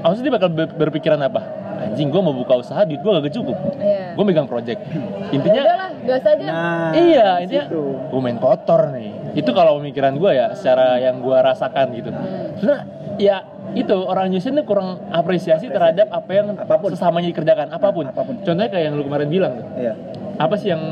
[0.00, 1.42] maksudnya dia bakal ber- berpikiran apa?
[1.80, 3.56] Anjing, gue mau buka usaha, duit gue gak cukup.
[3.76, 4.12] Iya.
[4.12, 4.84] Gue megang project.
[4.84, 5.00] Ya
[5.36, 6.44] Intinya, udahlah, gas aja.
[6.46, 7.64] nah iya, intinya
[8.06, 9.10] gue main kotor nih.
[9.32, 12.12] Itu kalau pemikiran gue ya, secara yang gue rasakan gitu.
[12.12, 12.52] Hmm.
[12.54, 12.82] Sebenarnya,
[13.16, 13.36] ya
[13.72, 16.90] itu orang Indonesia ini kurang apresiasi terhadap apa yang Apa pun.
[16.92, 18.04] sesamanya dikerjakan, apa pun.
[18.04, 18.34] Nah, apa pun.
[18.38, 19.66] Contohnya kayak yang lu kemarin bilang tuh.
[19.74, 19.94] iya
[20.36, 20.82] Apa sih yang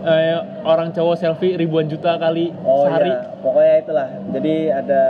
[0.00, 3.08] eh, orang cowok selfie ribuan juta kali Oh sehari?
[3.08, 4.08] iya, pokoknya itulah.
[4.30, 5.02] Jadi ada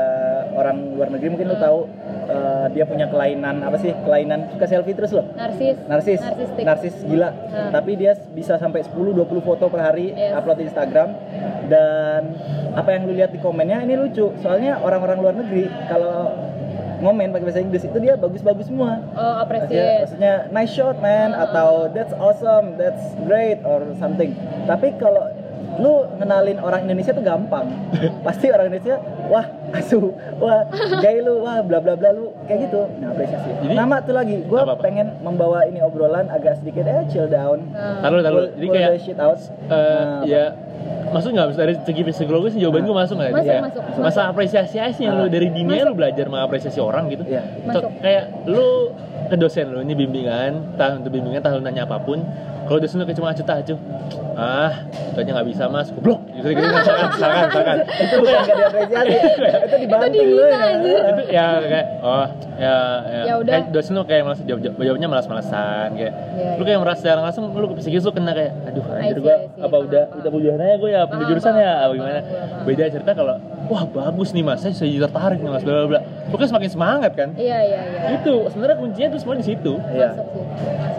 [0.50, 1.78] orang luar negeri mungkin lu tahu
[2.26, 3.92] eh, dia punya kelainan apa sih?
[3.98, 5.26] Kelainan suka selfie terus loh.
[5.34, 5.76] Narsis.
[5.84, 6.64] Narsis, Narsistik.
[6.64, 7.30] narsis gila.
[7.30, 7.70] Hmm.
[7.70, 10.32] Tapi dia bisa sampai 10 20 foto per hari Yes.
[10.34, 11.08] upload di Instagram
[11.66, 12.22] dan
[12.72, 14.32] apa yang lu lihat di komennya ini lucu.
[14.38, 16.32] Soalnya orang-orang luar negeri kalau
[16.98, 18.98] ngomen pakai bahasa Inggris itu dia bagus-bagus semua.
[19.14, 20.02] Oh, appreciate.
[20.02, 21.46] maksudnya nice shot man Ah.
[21.46, 24.34] atau that's awesome, that's great or something.
[24.64, 25.30] Tapi kalau
[25.76, 27.66] lu ngenalin orang Indonesia tuh gampang.
[28.26, 30.66] Pasti orang Indonesia, wah asu, wah
[30.98, 32.80] gay lu, wah bla bla bla lu kayak gitu.
[32.98, 33.50] Nah apresiasi.
[33.58, 37.62] Jadi- Nama tuh lagi, gue pengen membawa ini obrolan agak sedikit eh chill down.
[37.70, 38.46] Nah, Taruh, taruh.
[38.50, 39.38] Jadi pull kayak the shit out.
[39.38, 40.44] Eh, Nah, ya
[41.08, 43.30] masuk nggak dari segi psikologis jawaban gue masuk nggak?
[43.32, 45.30] Masuk, masuk, Masa apresiasi aja sih yang lu Ah.
[45.30, 47.24] dari dini lu belajar mengapresiasi orang gitu.
[47.24, 47.42] Iya.
[47.64, 47.90] Masuk.
[47.98, 48.92] Kayak lu
[49.28, 52.24] ke dosen lu ini bimbingan, tahun untuk bimbingan tahun nanya apa pun.
[52.68, 53.78] Kalau dosen lu kayak cuma acuh acuh,
[54.36, 56.20] ah itu aja nggak bisa mas, goblok.
[56.36, 57.78] Gitu gitu misalkan, misalkan, misalkan.
[57.88, 59.16] itu bukan gak diapresiasi,
[59.64, 59.76] itu
[60.12, 60.58] dihina, ya.
[60.68, 61.00] anjir.
[61.00, 62.26] itu ya kayak oh
[62.60, 62.76] ya
[63.08, 63.52] ya, Ya udah.
[63.56, 67.44] Kayak dosen lu kayak malas jawab jawabnya malas-malasan kayak Iya, lu kayak merasa secara langsung
[67.50, 71.00] lu psikis lu kena kayak aduh anjir gua apa udah udah pilihan aja gue ya
[71.02, 72.20] pilih Paham, jurusan paham, ya apa gimana
[72.62, 73.36] beda cerita kalau
[73.68, 74.64] wah bagus nih mas.
[74.64, 75.62] Saya jadi tertarik nih mas.
[75.62, 76.00] Bla bla bla.
[76.32, 77.28] Pokoknya semakin semangat kan?
[77.36, 78.00] Iya, iya, iya.
[78.20, 79.72] itu sebenarnya kuncinya tuh semua di situ.
[79.92, 80.10] Iya.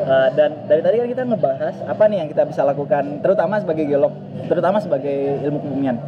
[0.10, 3.86] Uh, dan dari tadi kan kita ngebahas apa nih yang kita bisa lakukan terutama sebagai
[3.86, 4.10] geolog
[4.50, 6.02] terutama sebagai ilmu kebumian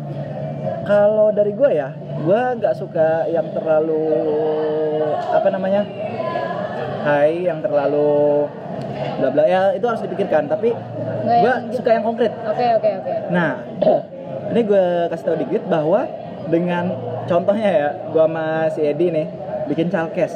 [0.90, 4.10] kalau dari gue ya gue nggak suka yang terlalu
[5.30, 5.86] apa namanya
[7.06, 8.50] high yang terlalu
[9.22, 9.44] bla bla.
[9.46, 10.50] Ya itu harus dipikirkan.
[10.50, 10.70] Tapi
[11.26, 12.34] gue suka yang konkret.
[12.46, 13.14] Oke, oke, oke.
[13.34, 13.62] Nah,
[14.52, 16.06] ini gue kasih tau dikit bahwa
[16.52, 16.92] dengan
[17.26, 19.28] contohnya ya, gue sama si Edi nih
[19.66, 20.36] bikin calkes.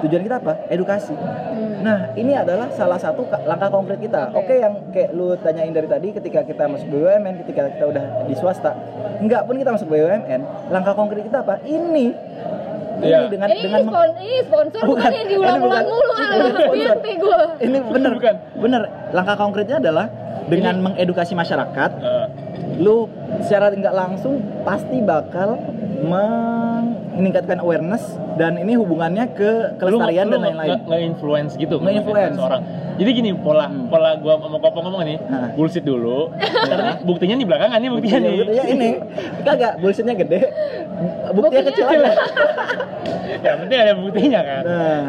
[0.00, 0.64] Tujuan kita apa?
[0.66, 1.12] Edukasi.
[1.12, 1.84] Hmm.
[1.84, 4.32] Nah, ini adalah salah satu ka- langkah konkret kita.
[4.32, 4.40] Oke.
[4.42, 8.32] Oke, yang kayak lu tanyain dari tadi ketika kita masuk BUMN, ketika kita udah di
[8.32, 8.72] swasta,
[9.20, 11.60] enggak pun kita masuk BUMN, langkah konkret kita apa?
[11.62, 12.16] Ini.
[12.96, 13.28] Ini Iya.
[13.28, 15.84] dengan ini, dengan ini, spon- ini sponsor bukan, Bukan, yang ini diulang-ulang bukan.
[15.86, 16.12] mulu
[16.70, 16.96] Ini ah.
[17.16, 17.40] gue.
[17.60, 18.34] ini bener Bukan.
[18.56, 20.06] bener langkah konkretnya adalah
[20.46, 22.19] dengan mengedukasi masyarakat Eh,
[22.76, 23.10] lu
[23.40, 25.58] secara nggak langsung pasti bakal
[27.12, 28.00] meningkatkan awareness
[28.34, 30.68] dan ini hubungannya ke kelestarian lu, dan lu lain-lain.
[30.70, 32.38] nge- nge-influence gitu Nge-influence.
[32.38, 32.62] orang
[32.96, 33.88] jadi gini pola Hmm.
[33.88, 35.52] pola gua sama kopong ngomong nih Nah.
[35.52, 36.32] bullshit dulu
[36.70, 38.88] karena buktinya nih belakangan nih buktinya nih Buktinya ini
[39.42, 40.40] kagak bullshitnya gede,
[41.28, 42.12] buktinya Buktinya kecil aja.
[43.44, 45.02] ya penting ada buktinya kan Nah,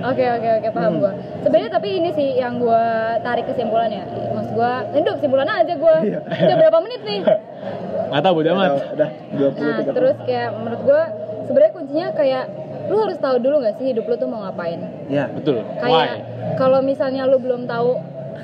[0.00, 1.00] Oke oke oke paham Hmm.
[1.00, 1.12] gua.
[1.40, 2.82] Sebenarnya tapi ini sih yang gua
[3.20, 4.02] tarik kesimpulannya.
[4.32, 5.96] Maksud gua, hidup kesimpulan aja gua.
[6.00, 6.20] Iya.
[6.24, 7.20] Udah berapa menit nih?
[8.10, 9.94] nggak tahu bodo amat udah 20 Nah, 30.
[9.94, 11.02] terus kayak menurut gua
[11.46, 12.44] sebenarnya kuncinya kayak
[12.90, 14.80] lu harus tahu dulu nggak sih hidup lu tuh mau ngapain.
[15.06, 15.30] ya.
[15.30, 16.26] betul Kayak
[16.56, 17.94] kalau misalnya lu belum tahu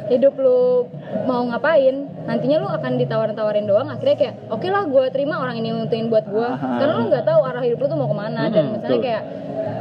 [0.07, 0.87] hidup lu
[1.25, 1.95] mau ngapain
[2.25, 3.89] nantinya lu akan ditawar-tawarin doang.
[3.89, 7.41] Akhirnya kayak oke lah gue terima orang ini ngutuin buat gue karena lu nggak tahu
[7.43, 8.43] arah hidup lu tuh mau ke mana.
[8.49, 9.07] Dan Hmm, misalnya betul.
[9.07, 9.23] kayak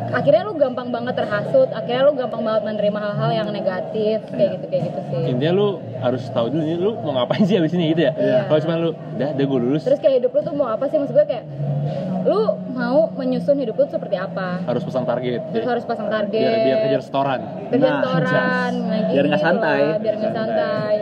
[0.05, 4.65] akhirnya lu gampang banget terhasut akhirnya lu gampang banget menerima hal-hal yang negatif kayak gitu
[4.67, 5.23] kayak gitu sih.
[5.27, 5.67] Intinya lu
[6.05, 7.89] harus tahu dulu nih lu mau ngapain sih abis ini?
[7.91, 8.13] Gitu ya.
[8.13, 8.39] Iya.
[8.45, 9.81] kalau cuma lu udah udah gue lulus.
[9.81, 10.97] Terus kayak hidup lu tuh mau apa sih?
[10.97, 11.45] Maksud gue kayak
[12.23, 12.39] lu
[12.71, 14.61] mau menyusun hidup lu tuh seperti apa?
[14.63, 15.41] Harus pasang target.
[15.49, 15.69] Terus ya.
[15.71, 16.41] harus pasang target.
[16.41, 17.39] biar biar kejar setoran.
[17.67, 19.81] Kerja Nah, setoran nah, biar nggak gitu santai.
[19.81, 20.95] lah, biar nggak santai.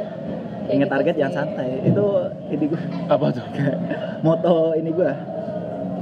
[0.63, 1.19] Kayak Ingat gitu target sih.
[1.19, 1.69] jangan santai.
[1.83, 2.05] Itu
[2.49, 3.45] ini gue apa tuh?
[4.25, 5.11] Moto ini gue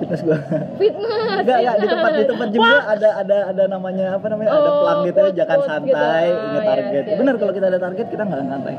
[0.01, 0.37] fitness gue.
[0.75, 4.49] fitness Enggak, enggak di tempat di tempat juga ada ada ada namanya apa namanya?
[4.51, 6.41] ada Oh, pelang gitu quote- jangan quote santai, gitu.
[6.43, 6.91] ingat Ah, target.
[6.97, 7.17] yes, yes.
[7.17, 8.75] Benar kalau kita ada target kita nggak akan santai.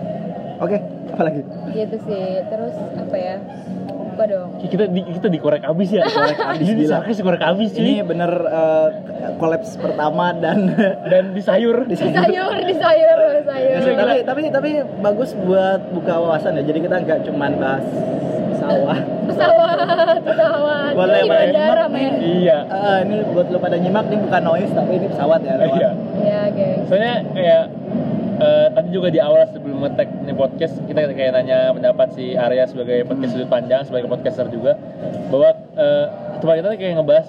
[0.58, 0.76] Oke,
[1.08, 1.40] apa lagi?
[1.72, 3.36] gitu sih terus apa ya
[4.12, 7.82] apa dong kita di, kita dikorek abis ya Dikorek abis, ini sarkas dikorek abis cuy
[7.82, 8.88] Ini bener eh,
[9.34, 10.68] kolaps pertama dan
[11.10, 12.14] dan di sayur di sayur
[12.60, 14.70] di sayur di sayur tapi tapi tapi
[15.00, 16.62] bagus buat buka wawasan ya.
[16.62, 17.86] Jadi kita nggak cuman bahas
[18.54, 18.98] sawah.
[19.32, 19.76] Pesawat
[20.22, 21.40] pesawat Boleh, di boleh.
[21.48, 25.06] bandara Nyimak men iya Ah, ini buat lo pada nyimak ini bukan noise tapi ini
[25.08, 25.54] pesawat ya.
[25.56, 25.76] lewat.
[25.76, 25.90] iya
[26.22, 27.62] ya guys soalnya kayak
[28.38, 32.64] eh, tadi juga di awal sebelum ngetek ini podcast kita kayak nanya pendapat si Arya
[32.64, 34.76] sebagai podcast sudut pandang sebagai podcaster juga
[35.28, 36.06] bahwa eh,
[36.38, 37.26] tempat kita kayak ngebahas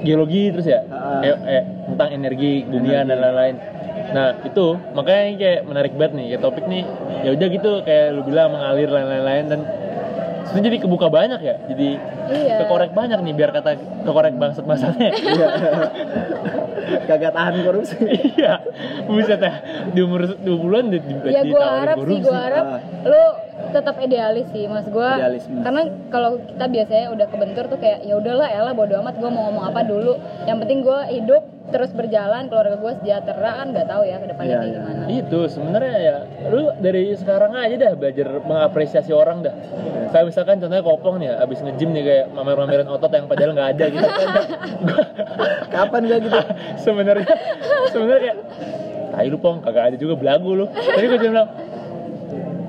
[0.00, 1.20] geologi terus ya Ah.
[1.20, 3.56] kayak eh, tentang energi bumian dan lain-lain
[4.06, 6.82] nah itu makanya ini kayak menarik banget nih kayak topik nih
[7.20, 9.60] ya udah gitu kayak lu bilang mengalir lain-lain dan
[10.46, 11.88] sebenarnya jadi kebuka banyak ya jadi
[12.26, 12.56] Iya.
[12.60, 13.70] kekorek banyak nih biar kata
[14.02, 15.48] kekorek bangsat bangsatnya Iya.
[17.06, 17.98] Kagak tahan korupsi.
[18.34, 18.62] iya
[19.04, 19.52] buset ya
[19.90, 22.80] di umur 20-an di, di, ya gue ditawarin harap sih gue harap Ah.
[23.04, 23.22] lu
[23.68, 25.10] tetap idealis sih mas gue
[25.58, 29.46] karena kalau kita biasanya udah kebentur tuh kayak ya udahlah elah bodo amat gue mau
[29.46, 30.14] ngomong apa dulu.
[30.44, 34.46] Yang penting gue hidup terus berjalan keluarga gue sejahtera kan nggak tahu ya ke depannya
[34.46, 34.78] Iya, kayak iya.
[34.78, 35.02] gimana.
[35.10, 39.54] Itu sebenarnya ya lu dari sekarang aja dah belajar mengapresiasi orang dah.
[40.08, 43.70] Kayak misalkan contohnya kopong nih ya, abis nge-gym nih kayak mamer-mamerin otot yang padahal nggak
[43.74, 44.06] ada gitu.
[44.84, 45.08] Gua-
[45.74, 46.38] Kapan gak gitu?
[46.78, 47.34] sebenarnya
[47.88, 48.38] sebenarnya kayak
[49.08, 50.66] tai lu pong kagak ada juga belagu lu.
[50.68, 51.48] Tapi gue cuma bilang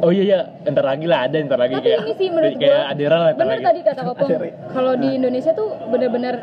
[0.04, 0.40] oh iya iya.
[0.68, 3.30] Ntar lagi lah ada ntar lagi tapi kayak ini sih menurut gue kayak adera lah
[3.34, 3.66] bener lagi.
[3.66, 4.30] tadi kata kopong.
[4.30, 4.48] Adera.
[4.74, 6.36] kalau di Indonesia tuh bener-bener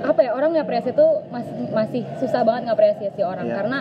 [0.00, 3.46] apa ya orang ngapresiasi tuh masih masih susah banget ngapresiasi orang.
[3.48, 3.54] Iya.
[3.56, 3.78] karena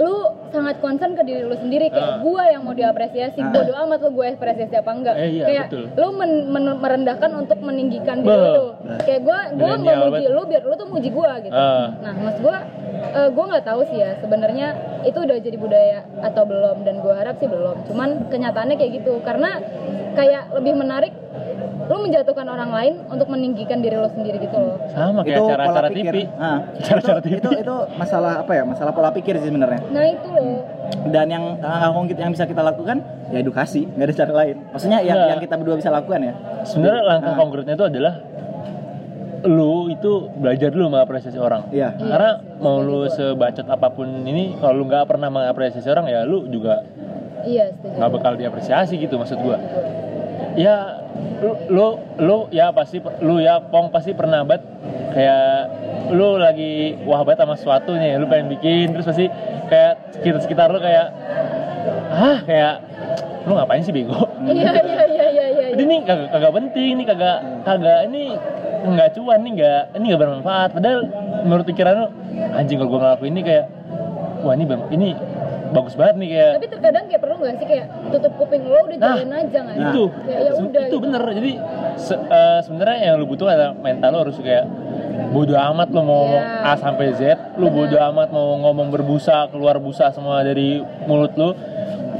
[0.00, 0.16] lu
[0.48, 2.18] sangat concern ke diri lu sendiri kayak Ah.
[2.18, 3.52] gua yang mau diapresiasi Ah.
[3.52, 5.84] bodo amat lu gue apresiasi apa enggak Eh, iya, kayak betul.
[5.92, 8.54] lu men- men- merendahkan untuk meninggikan diri Beuh.
[8.56, 8.66] lu
[8.98, 11.92] kayak gua gua mau muji lu biar lu tuh muji gua gitu Ah.
[12.00, 12.56] nah mas gua
[13.10, 14.66] eh, gua nggak tahu sih ya sebenarnya
[15.02, 19.20] itu udah jadi budaya atau belum dan gua harap sih belum cuman kenyataannya kayak gitu
[19.20, 19.60] karena
[20.12, 21.12] kayak lebih menarik
[21.90, 26.16] lu menjatuhkan orang lain untuk meninggikan diri lu sendiri gitu loh sama kayak acara-acara TV
[26.38, 27.34] Ah, Acara-acara itu, TV.
[27.36, 28.62] itu itu masalah apa ya?
[28.62, 29.82] Masalah pola pikir sih sebenarnya.
[29.90, 30.62] nah itu loh
[31.04, 31.44] Dan yang
[31.92, 34.56] konkret yang bisa kita lakukan ya edukasi, nggak ada cara lain.
[34.70, 35.28] Maksudnya yang Nggak.
[35.28, 36.34] yang kita berdua bisa lakukan ya.
[36.62, 37.36] sebenarnya langkah Ah.
[37.36, 38.14] konkretnya itu adalah
[39.40, 41.96] lu itu belajar dulu mengapresiasi orang Iya.
[41.96, 46.06] Iya, karena sih, mau lu sebacot apa pun ini kalau lu nggak pernah mengapresiasi orang
[46.06, 46.84] ya lu juga
[47.42, 49.56] iya setuju nggak bakal diapresiasi gitu maksud gua
[50.52, 50.99] ya
[51.40, 51.86] lu lu,
[52.20, 54.62] lu ya pasti lu ya pong pasti pernah banget
[55.16, 55.50] kayak
[56.12, 59.26] lu lagi wah banget sama sesuatu nih lu pengen bikin terus pasti
[59.72, 61.08] kayak sekitar sekitar lu kayak
[62.12, 62.74] ah kayak
[63.48, 64.14] lu ngapain sih bego?
[64.40, 68.36] Iya iya iya iya iya ini nih kagak, kagak penting nih kagak kagak ini
[68.80, 70.68] nggak cuan nih nggak ini nggak bermanfaat.
[70.76, 71.00] Padahal
[71.44, 72.06] menurut pikiran lu
[72.56, 73.64] anjing kalau gue ngelakuin ini kayak
[74.44, 75.08] wah ini ini
[75.70, 78.96] bagus banget nih kayak tapi terkadang kayak perlu nggak sih kayak tutup kuping lo udah
[78.96, 80.96] Nah, jalanin aja nggak itu ya Se- udah itu gitu.
[81.00, 81.52] bener jadi
[81.96, 84.66] se- eh, sebenarnya yang lu butuh adalah mental lu harus kayak
[85.30, 86.42] bodo amat lu mau Iya.
[86.64, 87.22] A sampai Z
[87.54, 87.76] lu Bener.
[87.76, 91.54] bodo amat mau ngomong berbusa keluar busa semua dari mulut lu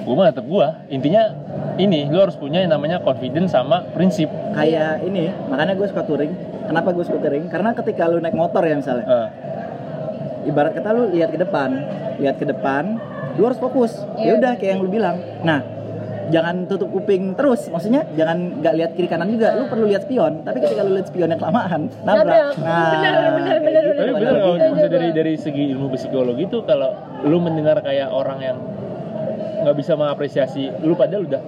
[0.01, 1.35] gua mah tetap gua intinya
[1.77, 6.35] ini lu harus punya yang namanya confidence sama prinsip Kayak ini, makanya gue suka touring.
[6.67, 7.47] Kenapa gue suka touring?
[7.47, 9.29] Karena ketika lu naik motor ya misalnya, Eh,
[10.45, 11.71] ibarat kata lu lihat ke depan,
[12.19, 12.99] lihat ke depan,
[13.39, 13.93] lu harus fokus.
[14.19, 14.25] Iya.
[14.25, 15.17] Ya udah kayak yang lu bilang.
[15.47, 15.61] Nah,
[16.31, 17.67] jangan tutup kuping terus.
[17.69, 19.55] Maksudnya jangan nggak lihat kiri kanan juga.
[19.59, 20.47] Lu perlu lihat spion.
[20.47, 22.55] Tapi ketika lu lihat spionnya kelamaan, nabrak.
[22.57, 23.91] Bener, bener, kayak bener, gitu.
[23.99, 24.15] Tapi bener.
[24.17, 25.19] bener kalau misalnya dari gua.
[25.19, 26.91] dari segi ilmu psikologi tuh kalau
[27.27, 28.59] lu mendengar kayak orang yang
[29.61, 31.43] nggak bisa mengapresiasi lu padahal udah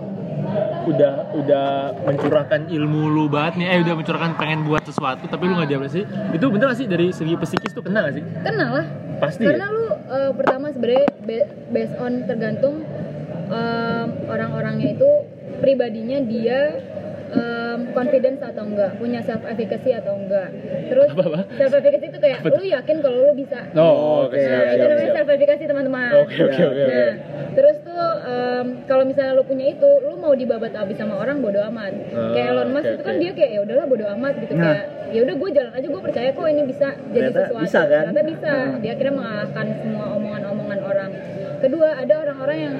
[0.82, 1.66] udah udah
[2.04, 6.02] mencurahkan ilmu lu banget nih eh udah mencurahkan pengen buat sesuatu tapi lu nggak diapresiasi
[6.34, 8.86] itu bener gak sih dari segi psikis tuh kena gak sih kenal lah
[9.22, 9.74] pasti karena ya?
[9.74, 12.84] lu eh, pertama sebenarnya be- based on tergantung
[13.48, 15.10] em, orang-orangnya itu
[15.58, 16.60] pribadinya dia
[17.32, 20.52] em, confidence atau enggak punya self efficacy atau enggak.
[20.86, 21.40] Terus Apa, apa?
[21.56, 24.84] self efficacy itu kayak Apa lu yakin kalau lu bisa oh oke siap nah, itu
[24.86, 26.10] namanya self efficacy teman-teman.
[26.22, 26.84] Oke oke oke
[28.22, 31.90] Nah, em, kalau misalnya lu punya itu lu mau dibabat abis sama orang bodo amat
[32.08, 33.20] Ah, kayak Elon Musk oke, itu kan oke.
[33.20, 34.62] dia kayak ya udahlah bodo amat gitu Nah.
[34.64, 37.80] kayak ya udah gue jalan aja gue percaya kok ini bisa jadi Ternyata sesuatu bisa,
[37.82, 38.02] kan?
[38.06, 38.78] ternyata bisa Ah.
[38.78, 41.10] dia akhirnya mengalahkan semua omongan-omongan orang
[41.58, 42.74] kedua ada orang-orang yang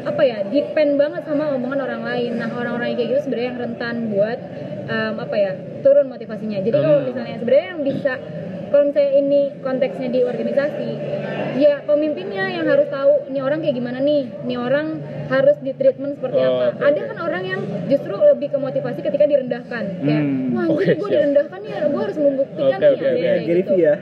[0.00, 3.60] apa ya depend banget sama omongan orang lain nah orang-orang yang kayak gitu sebenarnya yang
[3.60, 4.38] rentan buat
[4.88, 7.06] em, apa ya turun motivasinya jadi kalau Hmm.
[7.06, 8.12] misalnya sebenarnya yang bisa
[8.68, 10.90] kalau misalnya ini konteksnya di organisasi
[11.56, 14.86] ya pemimpinnya yang harus tahu ini orang kayak gimana nih ini orang
[15.26, 19.00] harus di treatment seperti Oh, apa oke, ada kan orang yang justru lebih ke motivasi
[19.00, 20.54] ketika direndahkan kayak Hmm.
[20.54, 23.20] wah Oke, gue direndahkan nih gue harus membuktikan Oke, nih oke, ada oke.
[23.20, 23.72] kayak gitu.
[23.74, 23.94] Ya.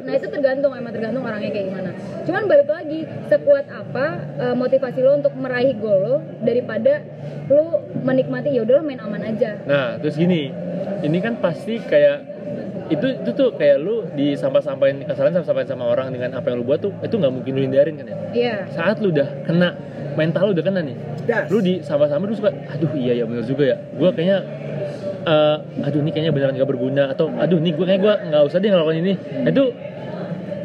[0.00, 1.90] Nah itu tergantung, emang tergantung orangnya kayak gimana.
[2.22, 4.06] Cuman balik lagi, sekuat apa
[4.38, 7.02] eh, motivasi lo untuk meraih goal lo daripada
[7.46, 7.64] lo
[8.00, 9.58] menikmati ya udahlah main aman aja.
[9.64, 10.48] Nah, terus gini,
[11.00, 12.33] ini kan pasti kayak
[12.92, 16.84] itu itu tuh kayak lu disampah-sampahin kesalahan sama sama orang dengan apa yang lu buat
[16.84, 18.16] tuh itu nggak mungkin lu hindarin kan ya.
[18.34, 18.54] Iya.
[18.72, 19.72] Saat lu udah kena
[20.14, 21.50] mental lu udah kena nih, Das.
[21.50, 24.38] lu di sama-sama lu suka, aduh iya ya bener juga ya, gue kayaknya
[25.26, 28.58] eh, aduh ini kayaknya beneran gak berguna atau aduh nih gue kayak gue nggak usah
[28.62, 29.14] deh ngelakuin ini.
[29.42, 29.64] Nah, itu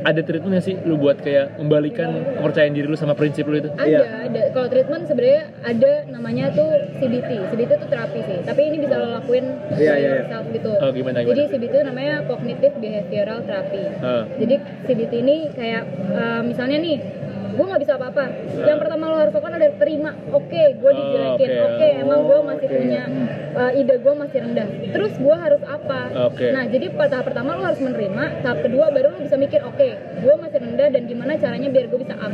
[0.02, 3.70] ada treatmentnya sih lu buat kayak membalikan kepercayaan diri lu sama prinsip lu itu.
[3.74, 4.02] Ada, Iya.
[4.28, 4.41] ada.
[4.52, 7.30] Kalau treatment sebenarnya ada namanya tuh CBT.
[7.50, 8.38] CBT itu terapi sih.
[8.43, 10.10] Tapi ini bisa lo lakuin Iya, iya, iya.
[10.20, 10.72] yourself gitu.
[10.74, 11.30] Oh, gimana, gimana?
[11.30, 13.84] Jadi CBT itu namanya cognitive behavioral therapy.
[14.00, 14.24] Ah.
[14.36, 16.97] Jadi CBT ini kayak eh, misalnya nih,
[17.60, 18.24] gue nggak bisa apa-apa.
[18.55, 20.12] Yang pertama lo harus lakukan adalah terima.
[20.32, 21.49] Oke, gue Oh, dijelekin.
[21.51, 21.66] oke.
[21.76, 22.78] Oke, emang gue masih Oke.
[22.80, 23.03] punya
[23.51, 24.68] eh, ide gue masih rendah.
[24.89, 25.99] Terus gue harus apa?
[26.32, 26.47] Oke.
[26.55, 28.24] Nah, jadi pada tahap pertama lo harus menerima.
[28.39, 29.88] Tahap kedua baru lo bisa mikir, oke,
[30.24, 32.32] gue masih rendah dan gimana caranya biar gue bisa up.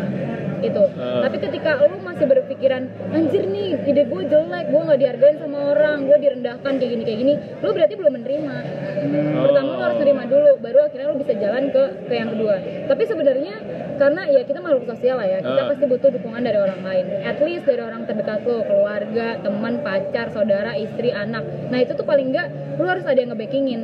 [0.62, 0.84] Gitu.
[0.94, 1.26] Ah.
[1.26, 6.06] Tapi ketika lo masih berpikiran, anjir nih, ide gue jelek, gue nggak dihargain sama orang,
[6.06, 8.58] gue direndahkan kayak gini kayak gini, lo berarti belum menerima
[8.96, 9.44] Hmm.
[9.46, 12.56] pertama lo harus terima dulu baru akhirnya lo bisa jalan ke ke yang kedua
[12.90, 13.54] tapi sebenarnya
[13.96, 15.40] karena ya kita makhluk sosial lah ya.
[15.40, 15.68] Kita Ah.
[15.68, 17.06] pasti butuh dukungan dari orang lain.
[17.22, 21.42] At least dari orang terdekat lo keluarga teman pacar saudara istri anak.
[21.68, 23.82] Nah itu tuh paling enggak lo harus ada yang ngebackingin.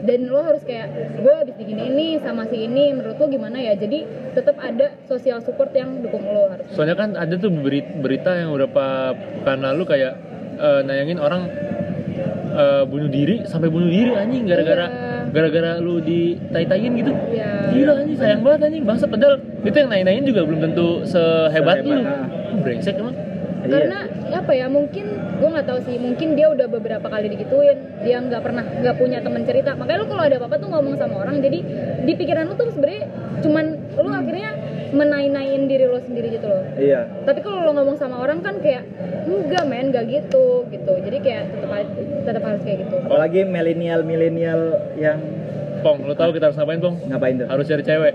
[0.00, 2.88] Dan lo harus kayak gue habis begini ini sama si ini.
[2.90, 3.74] Menurut lo gimana ya?
[3.74, 8.32] Jadi tetap ada social support yang dukung lo harus Soalnya kan ada tuh beri- berita
[8.34, 10.12] yang beberapa pekan lalu kayak
[10.56, 11.52] eh, nayangin orang
[12.52, 15.09] eh, bunuh diri sampai bunuh diri anjing gara-gara Iya.
[15.30, 17.12] Gara-gara lu ditai-taiin gitu.
[17.30, 21.86] ya Gila anjing sayang banget anjing bangsa padahal itu yang naik-naikin juga belum tentu sehebat,
[21.86, 22.02] lu.
[22.02, 22.58] Sehebat, ah.
[22.60, 23.16] Brengsek emang.
[23.60, 23.76] Iya.
[23.76, 23.98] karena
[24.40, 28.40] apa ya mungkin gue nggak tahu sih mungkin dia udah beberapa kali digituin dia nggak
[28.40, 31.58] pernah nggak punya teman cerita makanya lu kalau ada apa-apa tuh ngomong sama orang jadi
[32.08, 33.04] di pikiran lu tuh sebenarnya
[33.44, 33.64] cuman
[34.00, 34.50] lu akhirnya
[34.90, 36.62] menai-naiin diri lo sendiri gitu loh.
[36.76, 37.06] Iya.
[37.24, 38.84] tapi kalau lo ngomong sama orang kan kayak
[39.26, 40.92] enggak men nggak gitu gitu.
[41.00, 41.70] Jadi kayak tetap
[42.26, 42.96] tetap harus kayak gitu.
[43.06, 44.60] Apalagi milenial milenial
[44.98, 45.18] yang
[45.80, 46.96] Pong, lu tahu kita harus ngapain, Pong?
[47.08, 47.46] ngapain tuh?
[47.48, 48.14] Harus cari cewek.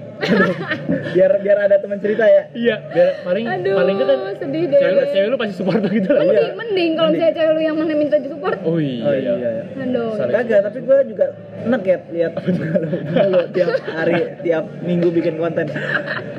[1.15, 2.43] biar biar ada teman cerita ya.
[2.51, 6.23] iya, biar paling aduh paling kan sedih deh cewek, cewek lu pasti support gitu lah.
[6.27, 9.01] mending mending kalau misalnya cewek lu yang mana minta di support Oh iya.
[9.07, 9.31] Oh iya.
[9.39, 9.63] iya.
[9.79, 11.25] aduh Kagak, tapi gue juga
[11.65, 12.33] enak ya lihat
[13.31, 15.71] lu tiap hari, tiap minggu bikin konten.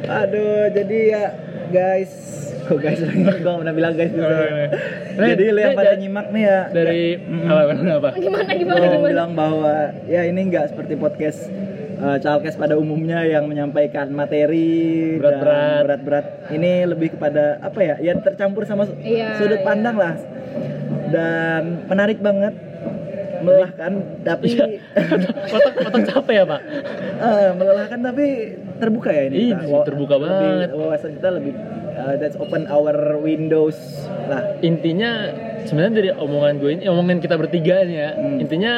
[0.07, 1.25] Aduh, jadi ya
[1.73, 2.13] guys,
[2.67, 4.27] kok guys lagi gue pernah bilang guys dulu.
[4.27, 4.67] Oh, iya.
[5.29, 7.03] Jadi lu yang pada nyimak nih ya Dari
[7.45, 8.09] apa apa?
[8.17, 11.47] gimana gue gimana gimana bilang bahwa ya ini nggak seperti podcast
[11.97, 15.81] uh, Chalkes pada umumnya yang menyampaikan materi Berat-berat.
[15.87, 16.27] berat-berat.
[16.51, 17.95] Ini lebih kepada apa ya?
[18.01, 19.65] Ya tercampur sama su- Iya, sudut iya.
[19.65, 20.15] pandang lah.
[21.07, 22.55] Dan menarik banget
[23.37, 24.67] melelahkan tapi Iya.
[25.55, 26.61] Otak otak capek ya, Pak?
[27.17, 28.25] Eh, melelahkan tapi
[28.77, 30.69] terbuka ya ini Iya, Wa- terbuka banget.
[30.73, 31.53] wawasan kita lebih
[31.97, 33.77] uh, that's open our windows.
[34.29, 35.33] Lah intinya
[35.65, 38.39] sebenarnya dari omongan gue ini omongan kita bertiga ini ya Hmm.
[38.39, 38.73] intinya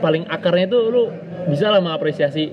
[0.00, 1.10] paling akarnya itu lu
[1.48, 2.50] bisa lah mengapresiasi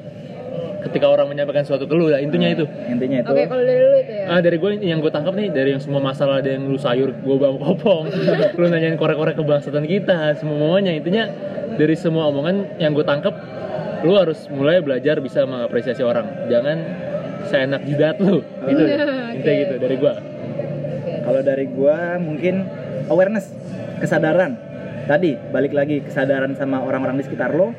[0.86, 2.66] ketika orang menyampaikan suatu keluh lah intinya itu.
[2.86, 3.30] Intinya itu.
[3.34, 4.26] Oke kalau dari lu itu ya?
[4.30, 7.10] Ah dari gue yang gue tangkap nih dari yang semua masalah ada yang lu sayur
[7.10, 8.06] gue bang kopong
[8.62, 11.26] lu nanyain korek-korek kebangsaan kita semua semuanya intinya
[11.76, 13.34] dari semua omongan yang gue tangkap
[14.06, 16.46] lu harus mulai belajar bisa mengapresiasi orang.
[16.46, 16.78] Jangan
[17.50, 18.42] seenak jidat lu.
[18.66, 18.84] Gitu.
[18.84, 18.96] Oke.
[19.36, 20.14] intinya gitu dari gue
[21.26, 22.70] kalau dari gua mungkin
[23.10, 23.50] awareness
[23.98, 24.62] kesadaran.
[25.06, 27.74] Tadi balik lagi kesadaran sama orang-orang di sekitar lo.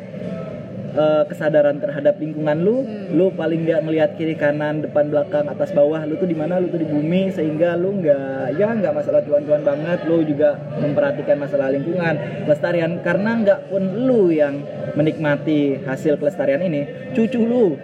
[0.97, 2.83] Eh, kesadaran terhadap lingkungan lu.
[2.83, 3.13] Hmm.
[3.13, 6.03] lu paling nggak melihat kiri kanan depan belakang atas bawah.
[6.09, 6.57] Lu tuh di mana?
[6.57, 7.29] Lu tuh di bumi.
[7.31, 9.99] Sehingga lu nggak ya nggak masalah cuan-cuan banget.
[10.09, 14.65] Lu juga memperhatikan masalah lingkungan pelestarian karena nggak pun lu yang
[14.97, 17.13] menikmati hasil pelestarian ini.
[17.13, 17.77] Cucu lu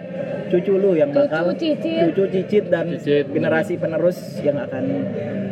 [0.53, 1.99] cucu lu yang bakal Cucu, cicit.
[2.07, 4.83] cucu cicit dan Cicit, generasi penerus yang akan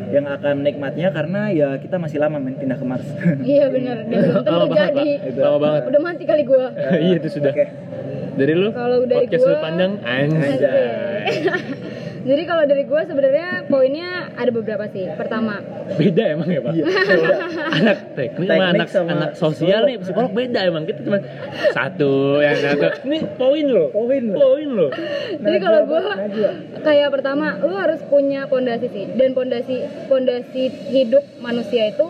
[0.08, 3.08] yang akan menikmatinya karena ya kita masih lama main pindah ke Mars.
[3.44, 5.12] Iya benar, dan belum tentu lama banget jadi.
[5.26, 5.42] Pak.
[5.42, 6.66] lama banget Udah mati kali gua.
[7.02, 7.66] iya itu sudah Oke.
[8.32, 11.26] dari lu Kalau dari podcast gua- sudut pandang anjay.
[12.22, 15.10] Jadi kalau dari gue sebenarnya poinnya ada beberapa sih.
[15.18, 15.58] Pertama,
[15.98, 16.74] beda emang ya pak?
[16.78, 16.86] Iya.
[17.82, 20.84] anak teknik sama Teknik anak sama anak sosial nih psikolog beda emang.
[20.86, 21.20] Kita cuma
[21.74, 22.86] satu yang satu.
[23.10, 23.88] Ini poin loh.
[23.90, 24.38] Poin loh.
[24.38, 24.92] poin loh.
[25.42, 26.02] Jadi kalau gue
[26.86, 29.06] kayak pertama lu harus punya pondasi sih.
[29.18, 32.08] Dan pondasi pondasi hidup manusia itu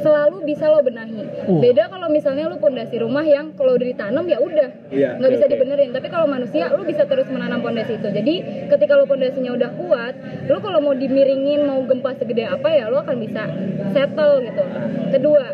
[0.00, 1.22] selalu bisa lo benahi.
[1.46, 1.60] Uh.
[1.60, 5.44] Beda kalau misalnya lu pondasi rumah yang kalau udah ditanam ya udah Iya, nggak bisa
[5.46, 5.52] oke.
[5.52, 5.90] dibenerin.
[5.92, 8.08] Tapi kalau manusia lu bisa terus menanam pondasi itu.
[8.08, 8.34] Jadi
[8.72, 10.14] ketika lu pondasinya udah kuat,
[10.48, 13.42] lu kalau mau dimiringin mau gempa segede apa ya lu akan bisa
[13.92, 14.64] settle gitu.
[15.12, 15.44] Kedua,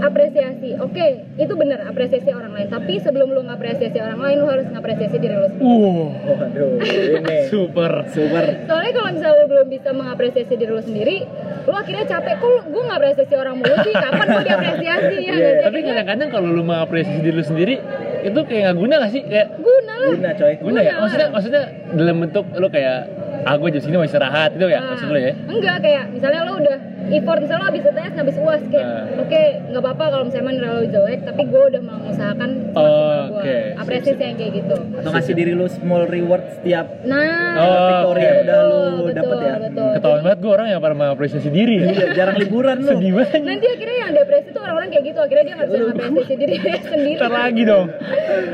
[0.00, 0.74] apresiasi.
[0.76, 2.66] Oke, itu bener apresiasi orang lain.
[2.66, 5.66] Tapi sebelum lu ngapresiasi orang lain, lu harus ngapresiasi diri lu sendiri.
[5.66, 8.44] uh Waduh, ini super super.
[8.64, 11.16] Soalnya kalau misalnya lu belum bisa mengapresiasi diri lu sendiri,
[11.62, 12.34] lu akhirnya capek.
[12.36, 13.94] Kok lu- gue ngapresiasi orang mulu sih?
[13.94, 15.34] Kapan gue diapresiasi ya?
[15.34, 15.52] Sih?
[15.60, 17.74] tapi kadang-kadang kalau lu mengapresiasi diri lu sendiri
[18.20, 20.08] itu kayak nggak guna gak sih kayak guna lah.
[20.10, 20.52] Guna coy.
[20.58, 21.00] guna ya Guna.
[21.00, 22.98] maksudnya maksudnya dalam bentuk lu kayak
[23.42, 26.40] ah gue di sini mau istirahat itu ya Nah, maksud lu ya Enggak kayak misalnya
[26.42, 26.78] lu udah
[27.10, 29.04] effort misalnya lu habis UTS habis UAS kayak Nah.
[29.18, 33.40] oke nggak apa-apa kalau misalnya nilai lu jelek tapi gue udah mengusahakan Oh, semaksimal gue
[33.40, 33.56] oke.
[33.76, 38.36] apresiasi yang kayak gitu Atau ngasih diri lu small reward setiap nah Oh, victory yang
[38.40, 39.54] udah lu betul, dapet ya.
[39.60, 39.90] betul.
[39.92, 42.88] ketahuan banget gue orang yang pernah mengapresiasi diri Iya, jarang liburan lu.
[42.90, 46.34] sedih banget nanti akhirnya yang depresi tuh orang-orang kayak gitu akhirnya dia nggak bisa mengapresiasi
[46.36, 47.86] diri sendiri ntar lagi dong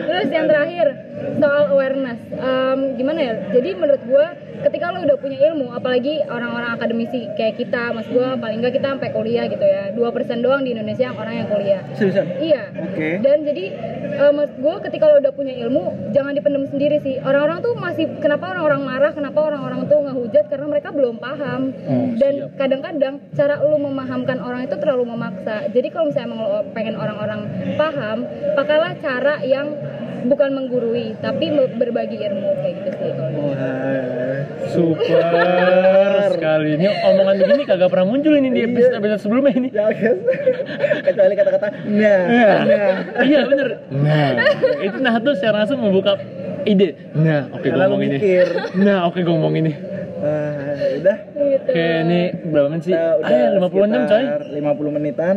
[0.07, 0.87] Terus yang terakhir
[1.39, 3.35] soal awareness, Em, gimana ya?
[3.53, 4.27] Jadi menurut gue
[4.57, 8.97] ketika lo udah punya ilmu, apalagi orang-orang akademisi kayak kita, mas gue paling nggak kita
[8.97, 11.83] sampai kuliah gitu ya, dua persen doang di Indonesia yang orang yang kuliah.
[11.95, 12.27] Seriusan?
[12.41, 12.63] Iya.
[12.73, 13.09] Oke.
[13.21, 13.65] Dan jadi
[14.17, 17.21] eh, menurut gue ketika lo udah punya ilmu, jangan dipendam sendiri sih.
[17.21, 21.63] Orang-orang tuh masih kenapa orang-orang marah, kenapa orang-orang tuh ngehujat karena mereka belum paham.
[21.87, 25.69] Oh, Dan kadang-kadang cara lo memahamkan orang itu terlalu memaksa.
[25.71, 27.41] Jadi kalau misalnya emang lo pengen orang-orang
[27.77, 28.19] paham,
[28.57, 29.69] pakailah cara yang
[30.25, 31.45] bukan menggurui, tapi
[31.75, 33.11] berbagi ilmu kayak gitu sih.
[33.11, 33.55] kalau gue.
[34.67, 39.89] Super sekali ini omongan begini kagak pernah muncul ini di episode episode sebelumnya ini Ya,
[39.89, 40.19] guys.
[41.03, 42.53] Kecuali kata-kata nah, Iya.
[42.61, 42.95] nah.
[43.23, 44.29] iya bener nah
[44.81, 46.19] itu nah tuh secara langsung membuka
[46.63, 48.47] ide nah oke gue Karena lu ngomong ini mikir.
[48.77, 49.73] nah oke gue ngomong ini
[50.17, 51.17] Ah, udah.
[51.29, 51.69] Gitu.
[51.69, 55.37] oke ini berapa menit sih Kita udah ah 50 enam coy sekitar 50 menitan.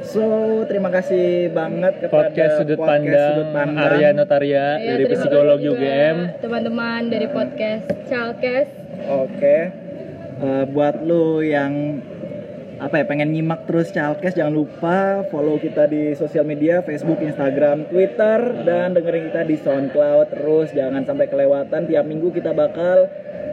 [0.00, 0.24] So,
[0.64, 3.84] terima kasih banget kepada podcast sudut podcast pandang, Sudut Pandang.
[3.84, 8.68] Arya Notaria Ya, dari psikologi UGM Teman-teman dari podcast Chalkes.
[9.06, 9.58] Oke.
[10.40, 12.00] Eh, buat lu yang
[12.80, 17.84] apa ya pengen nyimak terus Chalkes jangan lupa follow kita di sosial media Facebook, Instagram,
[17.92, 23.04] Twitter dan dengerin kita di SoundCloud terus jangan sampai kelewatan tiap minggu kita bakal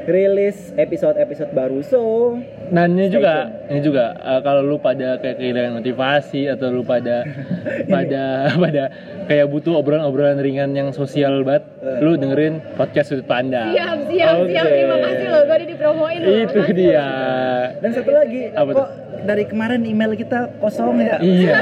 [0.08, 3.34] rilis episode-episode baru so Nah ini juga,
[3.68, 7.24] ini juga eh, kalau lu pada kayak kehilangan motivasi atau lu pada
[7.94, 8.84] pada pada
[9.26, 12.00] kayak butuh obrolan-obrolan ringan yang sosial banget, Eh.
[12.02, 13.72] lu dengerin podcast sudut pandang.
[13.72, 14.66] Siap, siap, siap.
[14.66, 14.74] Oke.
[14.74, 16.30] Terima kasih loh, gue udah dipromoin loh.
[16.44, 17.08] Itu dia.
[17.78, 18.88] dan satu lagi Apa kok
[19.28, 21.56] dari kemarin email kita kosong ya Iya.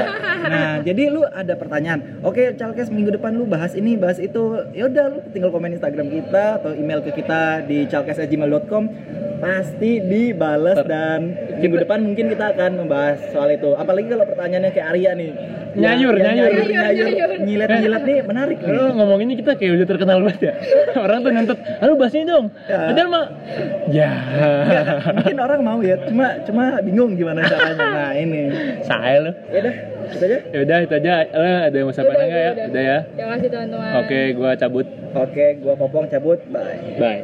[0.46, 2.22] Nah, jadi lu ada pertanyaan.
[2.22, 4.38] Oke, Chalkes minggu depan lu bahas ini, bahas itu.
[4.70, 8.84] Ya udah lu tinggal komen Instagram kita atau email ke kita di chalkes@gmail.com.
[9.36, 11.20] Pasti dibales Ter- dan
[11.58, 13.74] minggu depan mungkin kita akan membahas soal itu.
[13.74, 15.32] Apalagi kalau pertanyaannya kayak Arya nih.
[15.76, 16.48] Nyayur, yang nyayur.
[16.48, 17.28] nyayur, Nyayur, nyayur.
[17.44, 18.72] Nyilet-nyilet nih menarik nih.
[18.72, 20.52] Lu ngomong ini kita kayak udah terkenal banget ya.
[21.04, 22.80] Orang tuh nuntut, "Lu bahas ini dong." Ya.
[22.88, 23.24] Padahal mah
[23.92, 24.10] ya.
[25.20, 27.55] Mungkin orang mau ya, cuma cuma bingung gimana caranya.
[27.56, 28.42] Nah, ini.
[28.84, 29.32] Saya lu.
[29.52, 29.74] Ya udah,
[30.12, 30.38] itu aja.
[30.52, 31.12] Ya udah itu aja.
[31.24, 32.52] Eh, ada yang mau sampaikan enggak ya?
[32.68, 32.98] Udah ya.
[33.16, 33.90] Terima kasih teman-teman.
[34.04, 34.86] Oke, gua cabut.
[35.16, 36.38] Oke, gua Popong cabut.
[36.52, 37.00] Bye.
[37.00, 37.22] Bye.